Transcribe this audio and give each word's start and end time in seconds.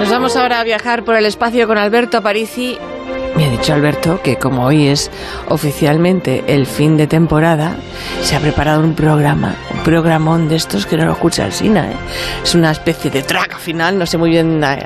Nos 0.00 0.08
vamos 0.08 0.34
ahora 0.34 0.60
a 0.60 0.64
viajar 0.64 1.04
por 1.04 1.14
el 1.14 1.26
espacio 1.26 1.66
con 1.66 1.76
Alberto 1.76 2.16
Aparici. 2.16 2.78
Me 3.36 3.44
ha 3.44 3.50
dicho 3.50 3.74
Alberto 3.74 4.22
que 4.22 4.36
como 4.36 4.64
hoy 4.64 4.88
es 4.88 5.10
oficialmente 5.50 6.42
el 6.46 6.64
fin 6.64 6.96
de 6.96 7.06
temporada, 7.06 7.76
se 8.22 8.34
ha 8.34 8.40
preparado 8.40 8.80
un 8.80 8.94
programa, 8.94 9.56
un 9.70 9.82
programón 9.82 10.48
de 10.48 10.56
estos 10.56 10.86
que 10.86 10.96
no 10.96 11.04
lo 11.04 11.12
escucha 11.12 11.44
el 11.44 11.52
Sina. 11.52 11.90
¿eh? 11.90 11.96
Es 12.42 12.54
una 12.54 12.70
especie 12.70 13.10
de 13.10 13.22
traca 13.22 13.58
final, 13.58 13.98
no 13.98 14.06
sé 14.06 14.16
muy 14.16 14.30
bien 14.30 14.64
eh, 14.64 14.78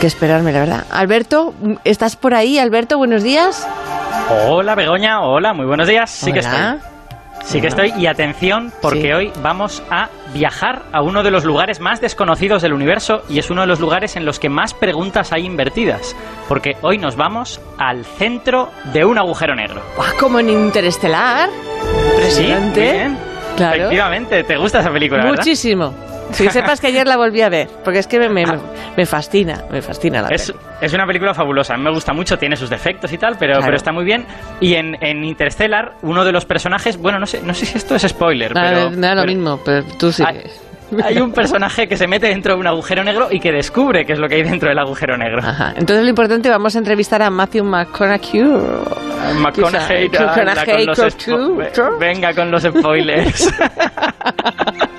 qué 0.00 0.08
esperarme, 0.08 0.50
la 0.52 0.58
verdad. 0.58 0.84
Alberto, 0.90 1.54
¿estás 1.84 2.16
por 2.16 2.34
ahí? 2.34 2.58
Alberto, 2.58 2.98
buenos 2.98 3.22
días. 3.22 3.68
Hola 4.48 4.74
Begoña, 4.74 5.20
hola, 5.22 5.54
muy 5.54 5.64
buenos 5.64 5.86
días. 5.86 6.10
Sí 6.10 6.32
que 6.32 6.40
estoy. 6.40 6.58
Sí 7.48 7.62
que 7.62 7.68
estoy. 7.68 7.94
Y 7.96 8.06
atención, 8.06 8.70
porque 8.82 9.14
hoy 9.14 9.32
vamos 9.42 9.82
a 9.90 10.10
viajar 10.34 10.82
a 10.92 11.00
uno 11.00 11.22
de 11.22 11.30
los 11.30 11.46
lugares 11.46 11.80
más 11.80 11.98
desconocidos 11.98 12.60
del 12.60 12.74
universo 12.74 13.22
y 13.30 13.38
es 13.38 13.48
uno 13.48 13.62
de 13.62 13.66
los 13.66 13.80
lugares 13.80 14.16
en 14.16 14.26
los 14.26 14.38
que 14.38 14.50
más 14.50 14.74
preguntas 14.74 15.32
hay 15.32 15.46
invertidas. 15.46 16.14
Porque 16.46 16.76
hoy 16.82 16.98
nos 16.98 17.16
vamos 17.16 17.58
al 17.78 18.04
centro 18.04 18.70
de 18.92 19.06
un 19.06 19.16
agujero 19.16 19.54
negro. 19.54 19.80
Como 20.20 20.40
en 20.40 20.50
Interestelar. 20.50 21.48
Impresionante. 22.12 22.90
Sí, 22.90 22.96
bien. 22.98 23.18
Claro. 23.56 23.76
Efectivamente, 23.76 24.44
¿te 24.44 24.56
gusta 24.58 24.80
esa 24.80 24.92
película? 24.92 25.24
Muchísimo. 25.24 25.94
Si 26.32 26.48
sepas 26.50 26.80
que 26.80 26.88
ayer 26.88 27.06
la 27.06 27.16
volví 27.16 27.40
a 27.42 27.48
ver, 27.48 27.68
porque 27.84 27.98
es 27.98 28.06
que 28.06 28.18
me, 28.18 28.28
me, 28.28 29.06
fascina, 29.06 29.64
me 29.70 29.82
fascina 29.82 30.22
la 30.22 30.28
es, 30.28 30.52
es 30.80 30.92
una 30.92 31.06
película 31.06 31.34
fabulosa, 31.34 31.74
a 31.74 31.76
mí 31.76 31.84
me 31.84 31.90
gusta 31.90 32.12
mucho, 32.12 32.36
tiene 32.38 32.56
sus 32.56 32.70
defectos 32.70 33.12
y 33.12 33.18
tal, 33.18 33.36
pero, 33.38 33.60
pero 33.60 33.76
está 33.76 33.92
muy 33.92 34.04
bien. 34.04 34.24
Y 34.60 34.74
en, 34.74 34.96
en, 35.00 35.24
Interstellar, 35.24 35.94
uno 36.02 36.24
de 36.24 36.32
los 36.32 36.44
personajes, 36.44 36.96
bueno, 36.96 37.18
no 37.18 37.26
sé, 37.26 37.42
no 37.42 37.54
sé 37.54 37.66
si 37.66 37.78
esto 37.78 37.94
es 37.94 38.02
spoiler, 38.02 38.52
ah, 38.56 38.62
pero... 38.62 38.90
No, 38.90 39.14
lo 39.14 39.24
mismo, 39.24 39.60
pero 39.64 39.84
tú 39.98 40.12
sí. 40.12 40.22
Hay, 41.04 41.18
un 41.18 41.32
personaje 41.32 41.86
que 41.86 41.98
se 41.98 42.06
mete 42.06 42.28
dentro 42.28 42.54
de 42.54 42.60
un 42.60 42.66
agujero 42.66 43.04
negro 43.04 43.28
y 43.30 43.40
que 43.40 43.52
descubre 43.52 44.06
qué 44.06 44.14
es 44.14 44.18
lo 44.18 44.26
que 44.26 44.36
hay 44.36 44.42
dentro 44.42 44.70
del 44.70 44.78
agujero 44.78 45.18
negro. 45.18 45.40
Ajá. 45.42 45.74
Entonces 45.76 46.02
lo 46.02 46.08
importante, 46.08 46.48
vamos 46.48 46.74
a 46.76 46.78
entrevistar 46.78 47.22
a 47.22 47.28
Matthew 47.28 47.64
McConaughey. 47.64 48.42
McConaughey, 49.38 50.10
venga 52.00 52.32
con 52.32 52.50
los 52.50 52.62
spoilers. 52.62 53.52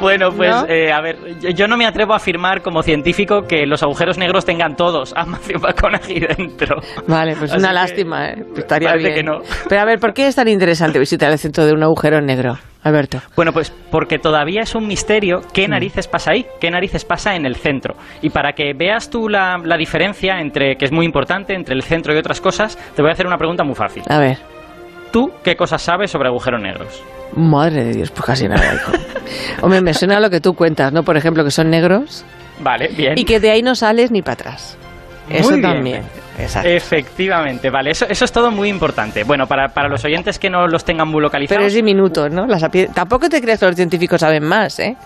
Bueno, 0.00 0.30
pues 0.36 0.54
eh, 0.68 0.92
a 0.92 1.00
ver, 1.00 1.16
yo 1.54 1.68
no 1.68 1.76
me 1.76 1.86
atrevo 1.86 2.12
a 2.12 2.16
afirmar 2.16 2.62
como 2.62 2.82
científico 2.82 3.42
que 3.42 3.66
los 3.66 3.82
agujeros 3.82 4.18
negros 4.18 4.44
tengan 4.44 4.76
todos 4.76 5.12
a 5.16 5.24
Matthew 5.24 5.60
McConaughey 5.60 6.20
dentro. 6.20 6.76
Vale, 7.06 7.36
pues 7.36 7.52
una 7.52 7.72
lástima, 7.72 8.30
¿eh? 8.30 8.44
Estaría 8.56 8.94
bien. 8.94 9.14
que 9.14 9.22
no. 9.22 9.40
Pero 9.68 9.80
a 9.80 9.84
ver, 9.84 9.98
¿por 9.98 10.12
qué 10.12 10.26
es 10.26 10.36
tan 10.36 10.48
interesante 10.48 10.98
visitar 10.98 11.30
el 11.30 11.38
centro 11.38 11.64
de 11.64 11.72
un 11.72 11.82
agujero 11.82 12.20
negro? 12.20 12.58
Alberto. 12.82 13.20
Bueno, 13.36 13.52
pues 13.52 13.70
porque 13.90 14.18
todavía 14.18 14.62
es 14.62 14.74
un 14.74 14.86
misterio 14.86 15.40
qué 15.52 15.68
mm. 15.68 15.70
narices 15.70 16.08
pasa 16.08 16.32
ahí, 16.32 16.46
qué 16.60 16.70
narices 16.70 17.04
pasa 17.04 17.36
en 17.36 17.44
el 17.44 17.56
centro. 17.56 17.94
Y 18.22 18.30
para 18.30 18.54
que 18.54 18.72
veas 18.74 19.10
tú 19.10 19.28
la, 19.28 19.58
la 19.62 19.76
diferencia 19.76 20.40
entre, 20.40 20.76
que 20.76 20.86
es 20.86 20.92
muy 20.92 21.04
importante, 21.04 21.54
entre 21.54 21.74
el 21.74 21.82
centro 21.82 22.14
y 22.14 22.18
otras 22.18 22.40
cosas, 22.40 22.78
te 22.96 23.02
voy 23.02 23.10
a 23.10 23.12
hacer 23.12 23.26
una 23.26 23.36
pregunta 23.36 23.64
muy 23.64 23.74
fácil. 23.74 24.02
A 24.08 24.18
ver. 24.18 24.38
¿Tú 25.10 25.32
qué 25.42 25.56
cosas 25.56 25.82
sabes 25.82 26.10
sobre 26.10 26.28
agujeros 26.28 26.60
negros? 26.60 27.02
Madre 27.34 27.84
de 27.84 27.94
Dios, 27.94 28.10
pues 28.10 28.24
casi 28.24 28.48
nada, 28.48 28.74
hijo. 28.74 28.92
Hombre, 29.62 29.80
me 29.80 29.94
suena 29.94 30.20
lo 30.20 30.30
que 30.30 30.40
tú 30.40 30.54
cuentas, 30.54 30.92
¿no? 30.92 31.02
Por 31.02 31.16
ejemplo, 31.16 31.44
que 31.44 31.50
son 31.50 31.70
negros. 31.70 32.24
Vale, 32.60 32.88
bien. 32.88 33.16
Y 33.16 33.24
que 33.24 33.40
de 33.40 33.50
ahí 33.50 33.62
no 33.62 33.74
sales 33.74 34.10
ni 34.10 34.22
para 34.22 34.34
atrás. 34.34 34.76
Eso 35.28 35.56
también. 35.60 36.02
Efectivamente, 36.64 37.70
vale, 37.70 37.90
eso, 37.90 38.06
eso 38.08 38.24
es 38.24 38.32
todo 38.32 38.50
muy 38.50 38.68
importante. 38.68 39.24
Bueno, 39.24 39.46
para, 39.46 39.68
para 39.68 39.88
los 39.88 40.04
oyentes 40.04 40.38
que 40.38 40.50
no 40.50 40.66
los 40.66 40.84
tengan 40.84 41.08
muy 41.08 41.22
localizados. 41.22 41.58
Pero 41.58 41.66
es 41.66 41.74
diminuto, 41.74 42.28
¿no? 42.28 42.46
Tampoco 42.94 43.28
te 43.28 43.40
crees 43.40 43.60
que 43.60 43.66
los 43.66 43.76
científicos 43.76 44.20
saben 44.20 44.44
más, 44.44 44.78
¿eh? 44.80 44.96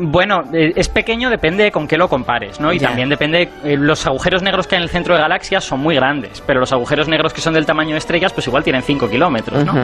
Bueno, 0.00 0.44
eh, 0.52 0.72
es 0.76 0.88
pequeño, 0.88 1.28
depende 1.28 1.72
con 1.72 1.88
qué 1.88 1.98
lo 1.98 2.08
compares, 2.08 2.60
¿no? 2.60 2.72
Y 2.72 2.78
también 2.78 3.08
depende, 3.08 3.48
eh, 3.64 3.76
los 3.76 4.06
agujeros 4.06 4.42
negros 4.42 4.66
que 4.66 4.76
hay 4.76 4.80
en 4.80 4.84
el 4.84 4.88
centro 4.90 5.14
de 5.14 5.20
galaxias 5.20 5.64
son 5.64 5.80
muy 5.80 5.96
grandes, 5.96 6.40
pero 6.46 6.60
los 6.60 6.72
agujeros 6.72 7.08
negros 7.08 7.32
que 7.32 7.40
son 7.40 7.54
del 7.54 7.66
tamaño 7.66 7.92
de 7.92 7.98
estrellas, 7.98 8.32
pues 8.32 8.46
igual 8.46 8.62
tienen 8.62 8.82
5 8.82 9.10
kilómetros, 9.10 9.64
¿no? 9.64 9.74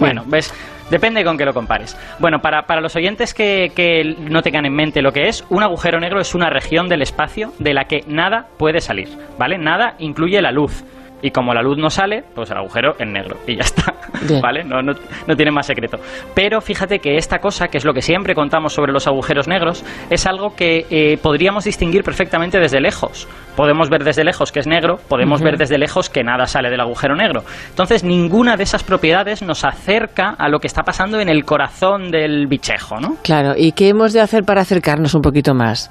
bueno, 0.00 0.22
ves, 0.26 0.52
depende 0.90 1.22
con 1.22 1.36
qué 1.36 1.44
lo 1.44 1.52
compares. 1.52 1.96
Bueno, 2.18 2.40
para, 2.40 2.62
para 2.62 2.80
los 2.80 2.96
oyentes 2.96 3.34
que, 3.34 3.72
que 3.74 4.16
no 4.18 4.42
tengan 4.42 4.64
en 4.64 4.74
mente 4.74 5.02
lo 5.02 5.12
que 5.12 5.28
es, 5.28 5.44
un 5.50 5.62
agujero 5.62 6.00
negro 6.00 6.20
es 6.20 6.34
una 6.34 6.48
región 6.48 6.88
del 6.88 7.02
espacio 7.02 7.52
de 7.58 7.74
la 7.74 7.84
que 7.84 8.04
nada 8.06 8.46
puede 8.56 8.80
salir, 8.80 9.08
¿vale? 9.38 9.58
Nada 9.58 9.96
incluye 9.98 10.40
la 10.40 10.50
luz. 10.50 10.82
Y 11.22 11.30
como 11.30 11.52
la 11.52 11.62
luz 11.62 11.78
no 11.78 11.90
sale, 11.90 12.22
pues 12.34 12.50
el 12.50 12.58
agujero 12.58 12.94
es 12.98 13.06
negro 13.06 13.36
y 13.46 13.56
ya 13.56 13.62
está. 13.62 13.94
¿Vale? 14.42 14.64
No, 14.64 14.82
no, 14.82 14.92
no, 15.26 15.36
tiene 15.36 15.50
más 15.50 15.66
secreto. 15.66 15.98
Pero 16.34 16.60
fíjate 16.60 16.98
que 16.98 17.16
esta 17.16 17.38
cosa, 17.38 17.68
que 17.68 17.78
es 17.78 17.84
lo 17.84 17.92
que 17.92 18.02
siempre 18.02 18.34
contamos 18.34 18.72
sobre 18.72 18.92
los 18.92 19.06
agujeros 19.06 19.48
negros, 19.48 19.84
es 20.10 20.26
algo 20.26 20.54
que 20.54 20.86
eh, 20.90 21.18
podríamos 21.22 21.64
distinguir 21.64 22.02
perfectamente 22.02 22.58
desde 22.58 22.80
lejos. 22.80 23.28
Podemos 23.56 23.90
ver 23.90 24.04
desde 24.04 24.24
lejos 24.24 24.52
que 24.52 24.60
es 24.60 24.66
negro, 24.66 24.98
podemos 25.08 25.42
ver 25.42 25.56
desde 25.56 25.78
lejos 25.78 26.08
que 26.10 26.22
nada 26.22 26.46
sale 26.46 26.70
del 26.70 26.80
agujero 26.80 27.16
negro. 27.16 27.42
Entonces, 27.70 28.04
ninguna 28.04 28.56
de 28.56 28.62
esas 28.62 28.84
propiedades 28.84 29.42
nos 29.42 29.64
acerca 29.64 30.34
a 30.38 30.48
lo 30.48 30.60
que 30.60 30.68
está 30.68 30.82
pasando 30.82 31.20
en 31.20 31.28
el 31.28 31.44
corazón 31.44 32.10
del 32.10 32.46
bichejo, 32.46 33.00
¿no? 33.00 33.16
Claro, 33.22 33.54
¿y 33.56 33.72
qué 33.72 33.88
hemos 33.88 34.12
de 34.12 34.20
hacer 34.20 34.44
para 34.44 34.60
acercarnos 34.60 35.14
un 35.14 35.22
poquito 35.22 35.54
más? 35.54 35.90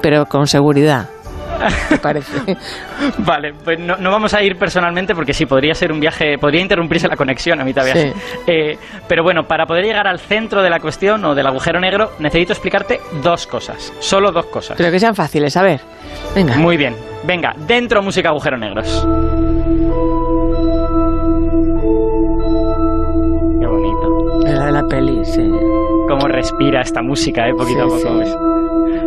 Pero 0.00 0.26
con 0.26 0.46
seguridad 0.46 1.08
parece. 2.02 2.56
vale, 3.18 3.52
pues 3.64 3.78
no, 3.78 3.96
vamos 4.10 4.34
a 4.34 4.42
ir 4.42 4.56
personalmente 4.56 5.14
porque 5.14 5.32
sí, 5.32 5.46
podría 5.46 5.74
ser 5.74 5.92
un 5.92 6.00
viaje, 6.00 6.38
podría 6.38 6.60
interrumpirse 6.60 7.08
la 7.08 7.16
conexión 7.16 7.60
a 7.60 7.64
mitad 7.64 7.84
de 7.84 7.92
viaje. 7.92 8.14
Eh, 8.46 8.78
pero 9.06 9.22
bueno, 9.22 9.46
para 9.46 9.66
poder 9.66 9.84
llegar 9.84 10.06
al 10.06 10.18
centro 10.18 10.62
de 10.62 10.70
la 10.70 10.80
cuestión 10.80 11.24
o 11.24 11.34
del 11.34 11.46
agujero 11.46 11.80
negro, 11.80 12.12
necesito 12.18 12.52
explicarte 12.52 13.00
dos 13.22 13.46
cosas, 13.46 13.92
solo 14.00 14.32
dos 14.32 14.46
cosas. 14.46 14.76
Pero 14.76 14.90
que 14.90 15.00
sean 15.00 15.14
fáciles, 15.14 15.56
a 15.56 15.62
ver. 15.62 15.80
Venga. 16.34 16.56
Muy 16.56 16.76
bien, 16.76 16.96
venga, 17.24 17.54
dentro 17.66 18.02
música 18.02 18.28
agujero 18.28 18.56
negros. 18.56 19.06
Qué 23.60 23.66
bonito. 23.66 24.40
La 24.44 24.66
de 24.66 24.72
la 24.72 24.82
peli, 24.84 25.24
sí. 25.24 25.50
Cómo 26.08 26.28
respira 26.28 26.82
esta 26.82 27.02
música, 27.02 27.48
eh, 27.48 27.54
poquito 27.54 27.82
a 27.82 27.86
poco. 27.86 28.57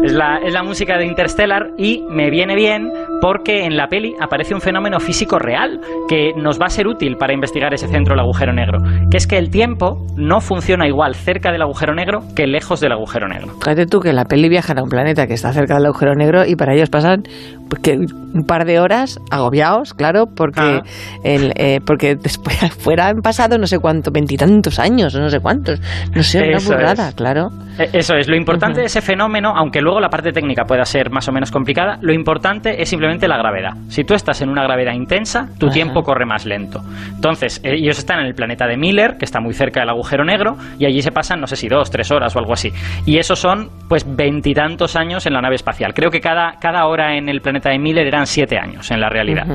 Es 0.03 0.13
la, 0.13 0.37
es 0.37 0.53
la 0.53 0.63
música 0.63 0.97
de 0.97 1.05
Interstellar 1.05 1.71
y 1.77 2.03
me 2.09 2.29
viene 2.29 2.55
bien 2.55 2.91
porque 3.21 3.65
en 3.65 3.77
la 3.77 3.87
peli 3.87 4.15
aparece 4.19 4.53
un 4.53 4.61
fenómeno 4.61 4.99
físico 4.99 5.39
real 5.39 5.79
que 6.09 6.31
nos 6.35 6.59
va 6.59 6.65
a 6.65 6.69
ser 6.69 6.87
útil 6.87 7.15
para 7.17 7.33
investigar 7.33 7.73
ese 7.73 7.87
centro 7.87 8.13
del 8.13 8.21
agujero 8.21 8.51
negro, 8.51 8.79
que 9.09 9.17
es 9.17 9.27
que 9.27 9.37
el 9.37 9.49
tiempo 9.49 10.05
no 10.17 10.41
funciona 10.41 10.87
igual 10.87 11.15
cerca 11.15 11.51
del 11.51 11.61
agujero 11.61 11.93
negro 11.93 12.21
que 12.35 12.47
lejos 12.47 12.79
del 12.79 12.91
agujero 12.91 13.27
negro. 13.27 13.53
Fíjate 13.61 13.85
tú 13.85 13.99
que 13.99 14.11
la 14.11 14.25
peli 14.25 14.49
viaja 14.49 14.73
a 14.73 14.83
un 14.83 14.89
planeta 14.89 15.27
que 15.27 15.33
está 15.33 15.53
cerca 15.53 15.75
del 15.75 15.85
agujero 15.85 16.15
negro 16.15 16.45
y 16.45 16.55
para 16.55 16.73
ellos 16.73 16.89
pasan 16.89 17.23
porque 17.69 17.97
un 18.33 18.43
par 18.45 18.65
de 18.65 18.79
horas 18.79 19.17
agobiados, 19.29 19.93
claro, 19.93 20.25
porque 20.35 20.59
ah. 20.59 20.81
el, 21.23 21.53
eh, 21.55 21.79
porque 21.85 22.15
después 22.15 22.57
fuera 22.79 23.07
han 23.07 23.21
pasado 23.21 23.57
no 23.57 23.67
sé 23.67 23.79
cuánto, 23.79 24.11
veintitantos 24.11 24.79
años, 24.79 25.15
no 25.15 25.29
sé 25.29 25.39
cuántos, 25.39 25.79
no 26.13 26.23
sé, 26.23 26.49
una 26.49 26.59
burrada, 26.59 27.11
claro. 27.13 27.49
E, 27.77 27.89
eso 27.93 28.15
es, 28.15 28.27
lo 28.27 28.35
importante 28.35 28.81
de 28.81 28.87
ese 28.87 29.01
fenómeno, 29.01 29.53
aunque 29.55 29.81
luego 29.81 29.99
la 29.99 30.09
parte 30.09 30.31
técnica 30.31 30.65
pueda 30.65 30.83
ser 30.85 31.11
más 31.11 31.27
o 31.27 31.31
menos 31.31 31.51
complicada, 31.51 31.97
lo 32.01 32.13
importante 32.13 32.81
es 32.81 32.89
simplemente 32.89 33.10
la 33.19 33.37
gravedad. 33.37 33.71
Si 33.87 34.03
tú 34.03 34.13
estás 34.13 34.41
en 34.41 34.49
una 34.49 34.63
gravedad 34.63 34.93
intensa, 34.93 35.47
tu 35.57 35.69
tiempo 35.69 36.01
corre 36.03 36.25
más 36.25 36.45
lento. 36.45 36.81
Entonces, 37.15 37.61
eh, 37.63 37.75
ellos 37.75 37.97
están 37.97 38.19
en 38.19 38.27
el 38.27 38.33
planeta 38.33 38.67
de 38.67 38.77
Miller, 38.77 39.17
que 39.17 39.25
está 39.25 39.39
muy 39.39 39.53
cerca 39.53 39.79
del 39.81 39.89
agujero 39.89 40.23
negro, 40.23 40.55
y 40.79 40.85
allí 40.85 41.01
se 41.01 41.11
pasan, 41.11 41.39
no 41.39 41.47
sé 41.47 41.55
si 41.55 41.67
dos, 41.67 41.89
tres 41.89 42.11
horas 42.11 42.35
o 42.35 42.39
algo 42.39 42.53
así. 42.53 42.71
Y 43.05 43.17
esos 43.17 43.39
son, 43.39 43.69
pues, 43.87 44.05
veintitantos 44.07 44.95
años 44.95 45.25
en 45.25 45.33
la 45.33 45.41
nave 45.41 45.55
espacial. 45.55 45.93
Creo 45.93 46.09
que 46.09 46.19
cada, 46.19 46.53
cada 46.59 46.85
hora 46.85 47.17
en 47.17 47.29
el 47.29 47.41
planeta 47.41 47.69
de 47.69 47.79
Miller 47.79 48.07
eran 48.07 48.25
siete 48.25 48.57
años 48.57 48.89
en 48.91 48.99
la 48.99 49.09
realidad. 49.09 49.45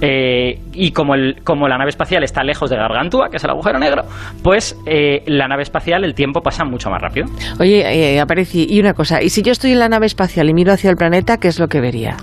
Eh, 0.00 0.58
y 0.72 0.90
como, 0.92 1.14
el, 1.14 1.42
como 1.44 1.68
la 1.68 1.78
nave 1.78 1.90
espacial 1.90 2.24
está 2.24 2.42
lejos 2.42 2.70
de 2.70 2.76
Gargantúa, 2.76 3.28
que 3.30 3.36
es 3.36 3.44
el 3.44 3.50
agujero 3.50 3.78
negro, 3.78 4.02
pues 4.42 4.76
eh, 4.86 5.22
la 5.26 5.48
nave 5.48 5.62
espacial 5.62 6.04
el 6.04 6.14
tiempo 6.14 6.40
pasa 6.40 6.64
mucho 6.64 6.90
más 6.90 7.00
rápido. 7.00 7.26
Oye, 7.60 8.14
eh, 8.14 8.20
aparece, 8.20 8.66
y 8.68 8.80
una 8.80 8.94
cosa, 8.94 9.22
¿y 9.22 9.28
si 9.28 9.42
yo 9.42 9.52
estoy 9.52 9.72
en 9.72 9.78
la 9.78 9.88
nave 9.88 10.06
espacial 10.06 10.48
y 10.48 10.54
miro 10.54 10.72
hacia 10.72 10.90
el 10.90 10.96
planeta, 10.96 11.38
qué 11.38 11.48
es 11.48 11.58
lo 11.58 11.68
que 11.68 11.80
vería? 11.80 12.16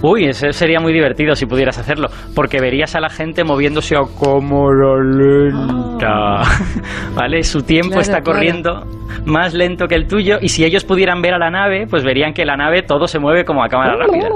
Uy, 0.00 0.26
eso 0.26 0.52
sería 0.52 0.78
muy 0.78 0.92
divertido 0.92 1.34
si 1.34 1.46
pudieras 1.46 1.76
hacerlo, 1.78 2.08
porque 2.34 2.60
verías 2.60 2.94
a 2.94 3.00
la 3.00 3.08
gente 3.08 3.42
moviéndose 3.42 3.96
a 3.96 4.02
como 4.02 4.70
lenta, 4.70 6.42
¿vale? 7.16 7.42
Su 7.42 7.62
tiempo 7.62 7.98
está 7.98 8.20
corriendo 8.20 8.84
más 9.24 9.54
lento 9.54 9.86
que 9.86 9.96
el 9.96 10.06
tuyo 10.06 10.38
y 10.40 10.50
si 10.50 10.64
ellos 10.64 10.84
pudieran 10.84 11.20
ver 11.20 11.34
a 11.34 11.38
la 11.38 11.50
nave, 11.50 11.86
pues 11.88 12.04
verían 12.04 12.32
que 12.32 12.44
la 12.44 12.56
nave 12.56 12.82
todo 12.82 13.08
se 13.08 13.18
mueve 13.18 13.44
como 13.44 13.64
a 13.64 13.68
cámara 13.68 13.96
rápida. 13.96 14.28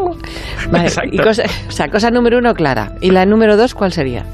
Vale, 0.70 0.90
cosa, 1.22 1.44
o 1.68 1.70
sea, 1.70 1.88
cosa 1.88 2.10
número 2.10 2.38
uno 2.38 2.54
clara. 2.54 2.92
¿Y 3.00 3.10
la 3.10 3.24
número 3.24 3.56
dos 3.56 3.74
cuál 3.74 3.92
sería? 3.92 4.24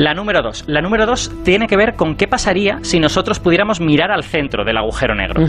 La 0.00 0.14
número 0.14 0.40
dos. 0.40 0.64
La 0.66 0.80
número 0.80 1.04
dos 1.04 1.30
tiene 1.44 1.66
que 1.66 1.76
ver 1.76 1.94
con 1.94 2.16
qué 2.16 2.26
pasaría 2.26 2.78
si 2.80 2.98
nosotros 2.98 3.38
pudiéramos 3.38 3.80
mirar 3.80 4.10
al 4.10 4.24
centro 4.24 4.64
del 4.64 4.78
agujero 4.78 5.14
negro. 5.14 5.44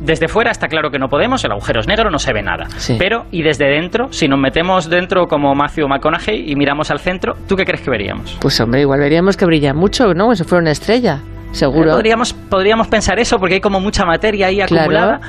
desde 0.00 0.28
fuera 0.28 0.50
está 0.50 0.68
claro 0.68 0.90
que 0.90 0.98
no 0.98 1.08
podemos, 1.08 1.42
el 1.44 1.52
agujero 1.52 1.80
es 1.80 1.86
negro, 1.86 2.10
no 2.10 2.18
se 2.18 2.34
ve 2.34 2.42
nada. 2.42 2.66
Pero, 2.98 3.24
y 3.30 3.42
desde 3.42 3.64
dentro, 3.64 4.12
si 4.12 4.28
nos 4.28 4.38
metemos 4.38 4.90
dentro 4.90 5.26
como 5.26 5.54
Matthew 5.54 5.88
McConaughey 5.88 6.50
y 6.50 6.54
miramos 6.54 6.90
al 6.90 7.00
centro, 7.00 7.34
¿tú 7.48 7.56
qué 7.56 7.64
crees 7.64 7.80
que 7.80 7.88
veríamos? 7.88 8.36
Pues 8.40 8.60
hombre, 8.60 8.82
igual 8.82 9.00
veríamos 9.00 9.38
que 9.38 9.46
brilla 9.46 9.72
mucho, 9.72 10.12
¿no? 10.12 10.32
Eso 10.32 10.44
fuera 10.44 10.60
una 10.60 10.72
estrella. 10.72 11.20
Seguro. 11.52 11.92
podríamos, 11.92 12.34
podríamos 12.34 12.88
pensar 12.88 13.18
eso 13.18 13.38
porque 13.38 13.54
hay 13.54 13.60
como 13.62 13.80
mucha 13.80 14.04
materia 14.04 14.48
ahí 14.48 14.60
acumulada. 14.60 15.22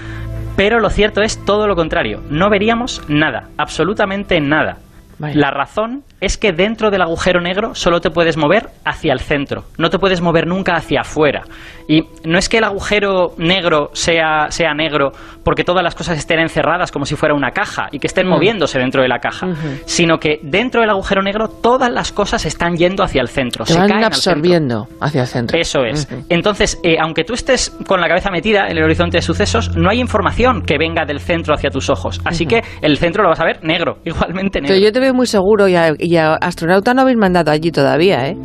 Pero 0.58 0.82
lo 0.82 0.90
cierto 0.90 1.22
es 1.22 1.38
todo 1.46 1.66
lo 1.66 1.78
contrario. 1.78 2.20
No 2.30 2.50
veríamos 2.50 3.02
nada, 3.08 3.48
absolutamente 3.56 4.42
nada. 4.42 4.80
La 5.20 5.52
razón 5.52 6.04
es 6.22 6.38
que 6.38 6.52
dentro 6.52 6.90
del 6.92 7.02
agujero 7.02 7.42
negro 7.42 7.76
solo 7.76 8.00
te 8.00 8.10
puedes 8.10 8.38
mover 8.38 8.70
hacia 8.86 9.14
el 9.14 9.20
centro, 9.20 9.66
no 9.78 9.90
te 9.90 10.00
puedes 10.00 10.22
mover 10.22 10.48
nunca 10.48 10.76
hacia 10.76 11.02
afuera. 11.02 11.44
Y 11.88 12.04
no 12.24 12.38
es 12.38 12.50
que 12.50 12.60
el 12.60 12.64
agujero 12.64 13.34
negro 13.38 13.90
sea, 13.94 14.48
sea 14.50 14.74
negro 14.74 15.12
porque 15.44 15.64
todas 15.64 15.84
las 15.84 15.96
cosas 15.96 16.18
estén 16.18 16.40
encerradas 16.40 16.92
como 16.92 17.06
si 17.06 17.16
fuera 17.16 17.34
una 17.34 17.52
caja 17.52 17.88
y 17.92 18.00
que 18.00 18.08
estén 18.08 18.28
moviéndose 18.28 18.78
dentro 18.78 19.02
de 19.02 19.08
la 19.08 19.20
caja, 19.20 19.48
sino 19.86 20.20
que 20.20 20.40
dentro 20.44 20.82
del 20.82 20.90
agujero 20.92 21.22
negro 21.22 21.48
todas 21.48 21.92
las 21.92 22.12
cosas 22.12 22.46
están 22.46 22.76
yendo 22.76 23.04
hacia 23.04 23.22
el 23.22 23.28
centro, 23.28 23.66
se 23.66 23.78
van 23.78 24.04
absorbiendo 24.04 24.88
hacia 25.02 25.22
el 25.22 25.28
centro. 25.28 25.60
Eso 25.60 25.84
es. 25.84 26.08
Entonces, 26.30 26.80
eh, 26.84 26.98
aunque 27.00 27.24
tú 27.24 27.34
estés 27.34 27.76
con 27.88 28.00
la 28.00 28.08
cabeza 28.08 28.30
metida 28.30 28.68
en 28.68 28.78
el 28.78 28.84
horizonte 28.84 29.18
de 29.18 29.22
sucesos, 29.22 29.76
no 29.76 29.90
hay 29.90 30.00
información 30.00 30.62
que 30.62 30.78
venga 30.78 31.06
del 31.06 31.20
centro 31.20 31.56
hacia 31.56 31.70
tus 31.70 31.90
ojos. 31.90 32.22
Así 32.24 32.46
que 32.46 32.62
el 32.82 32.98
centro 32.98 33.24
lo 33.24 33.30
vas 33.30 33.40
a 33.40 33.46
ver 33.46 33.64
negro, 33.64 33.98
igualmente 34.06 34.62
negro. 34.62 34.76
Pero 34.76 34.86
yo 34.86 34.92
te 34.92 35.00
veo 35.00 35.09
muy 35.14 35.28
seguro 35.28 35.68
y 35.68 35.76
y 36.00 36.18
a 36.18 36.36
astronauta 36.36 36.94
no 36.94 37.02
habéis 37.02 37.18
mandado 37.18 37.52
allí 37.52 37.72
todavía, 37.72 38.28
¿eh? 38.28 38.38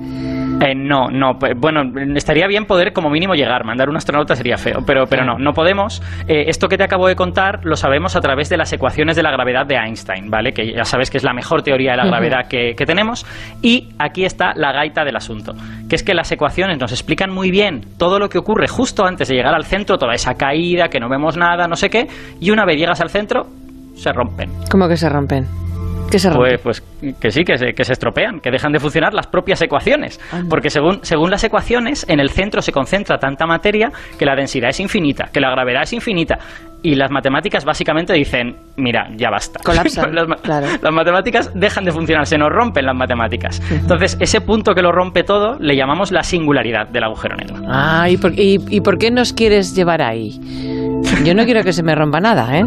Eh, 0.60 0.74
no, 0.74 1.08
no. 1.10 1.32
Bueno, 1.56 1.82
estaría 2.14 2.46
bien 2.46 2.64
poder 2.64 2.92
como 2.92 3.10
mínimo 3.10 3.34
llegar. 3.34 3.64
Mandar 3.64 3.88
un 3.88 3.96
astronauta 3.96 4.34
sería 4.34 4.56
feo, 4.56 4.78
pero, 4.86 5.06
pero 5.06 5.24
no, 5.24 5.38
no 5.38 5.52
podemos. 5.52 6.02
Eh, 6.28 6.44
esto 6.46 6.68
que 6.68 6.76
te 6.76 6.84
acabo 6.84 7.08
de 7.08 7.16
contar 7.16 7.60
lo 7.64 7.76
sabemos 7.76 8.16
a 8.16 8.20
través 8.20 8.48
de 8.48 8.56
las 8.56 8.72
ecuaciones 8.72 9.16
de 9.16 9.22
la 9.22 9.30
gravedad 9.30 9.66
de 9.66 9.76
Einstein, 9.76 10.30
¿vale? 10.30 10.52
Que 10.52 10.72
ya 10.72 10.84
sabes 10.84 11.10
que 11.10 11.18
es 11.18 11.24
la 11.24 11.32
mejor 11.32 11.62
teoría 11.62 11.92
de 11.92 11.96
la 11.98 12.06
gravedad 12.06 12.48
que, 12.48 12.74
que 12.76 12.86
tenemos. 12.86 13.26
Y 13.62 13.88
aquí 13.98 14.24
está 14.24 14.52
la 14.54 14.72
gaita 14.72 15.04
del 15.04 15.16
asunto, 15.16 15.54
que 15.88 15.96
es 15.96 16.02
que 16.02 16.14
las 16.14 16.30
ecuaciones 16.30 16.78
nos 16.78 16.92
explican 16.92 17.30
muy 17.30 17.50
bien 17.50 17.82
todo 17.98 18.18
lo 18.18 18.28
que 18.28 18.38
ocurre 18.38 18.68
justo 18.68 19.04
antes 19.04 19.28
de 19.28 19.34
llegar 19.34 19.54
al 19.54 19.64
centro, 19.64 19.98
toda 19.98 20.14
esa 20.14 20.34
caída, 20.34 20.88
que 20.88 21.00
no 21.00 21.08
vemos 21.08 21.36
nada, 21.36 21.66
no 21.66 21.76
sé 21.76 21.90
qué, 21.90 22.06
y 22.40 22.50
una 22.50 22.64
vez 22.64 22.78
llegas 22.78 23.00
al 23.00 23.10
centro, 23.10 23.46
se 23.96 24.12
rompen. 24.12 24.50
¿Cómo 24.70 24.88
que 24.88 24.96
se 24.96 25.08
rompen? 25.08 25.63
Pues, 26.10 26.60
pues 26.62 26.82
que 27.20 27.30
sí, 27.30 27.44
que 27.44 27.58
se, 27.58 27.72
que 27.72 27.84
se 27.84 27.92
estropean, 27.92 28.40
que 28.40 28.50
dejan 28.50 28.72
de 28.72 28.80
funcionar 28.80 29.14
las 29.14 29.26
propias 29.26 29.60
ecuaciones. 29.62 30.20
Porque 30.48 30.70
según, 30.70 31.00
según 31.02 31.30
las 31.30 31.44
ecuaciones, 31.44 32.06
en 32.08 32.20
el 32.20 32.30
centro 32.30 32.62
se 32.62 32.72
concentra 32.72 33.18
tanta 33.18 33.46
materia 33.46 33.90
que 34.18 34.24
la 34.24 34.34
densidad 34.34 34.70
es 34.70 34.80
infinita, 34.80 35.28
que 35.32 35.40
la 35.40 35.50
gravedad 35.50 35.82
es 35.82 35.92
infinita. 35.92 36.38
Y 36.82 36.96
las 36.96 37.10
matemáticas 37.10 37.64
básicamente 37.64 38.12
dicen, 38.12 38.56
mira, 38.76 39.08
ya 39.16 39.30
basta. 39.30 39.58
Colapsan, 39.64 40.14
las, 40.14 40.28
las, 40.82 40.92
matemáticas 40.92 41.50
dejan 41.54 41.84
de 41.84 41.92
funcionar, 41.92 42.26
se 42.26 42.36
nos 42.36 42.50
rompen 42.50 42.84
las 42.84 42.94
matemáticas. 42.94 43.62
Entonces, 43.70 44.18
ese 44.20 44.42
punto 44.42 44.74
que 44.74 44.82
lo 44.82 44.92
rompe 44.92 45.24
todo 45.24 45.58
le 45.58 45.76
llamamos 45.76 46.12
la 46.12 46.22
singularidad 46.22 46.88
del 46.88 47.04
agujero 47.04 47.36
negro. 47.36 47.56
Ah, 47.66 48.06
¿y 48.10 48.18
por, 48.18 48.32
y 48.36 48.80
por 48.82 48.98
qué 48.98 49.10
nos 49.10 49.32
quieres 49.32 49.74
llevar 49.74 50.02
ahí? 50.02 50.38
Yo 51.24 51.34
no 51.34 51.44
quiero 51.44 51.62
que 51.62 51.72
se 51.72 51.82
me 51.82 51.94
rompa 51.94 52.20
nada, 52.20 52.58
¿eh? 52.58 52.64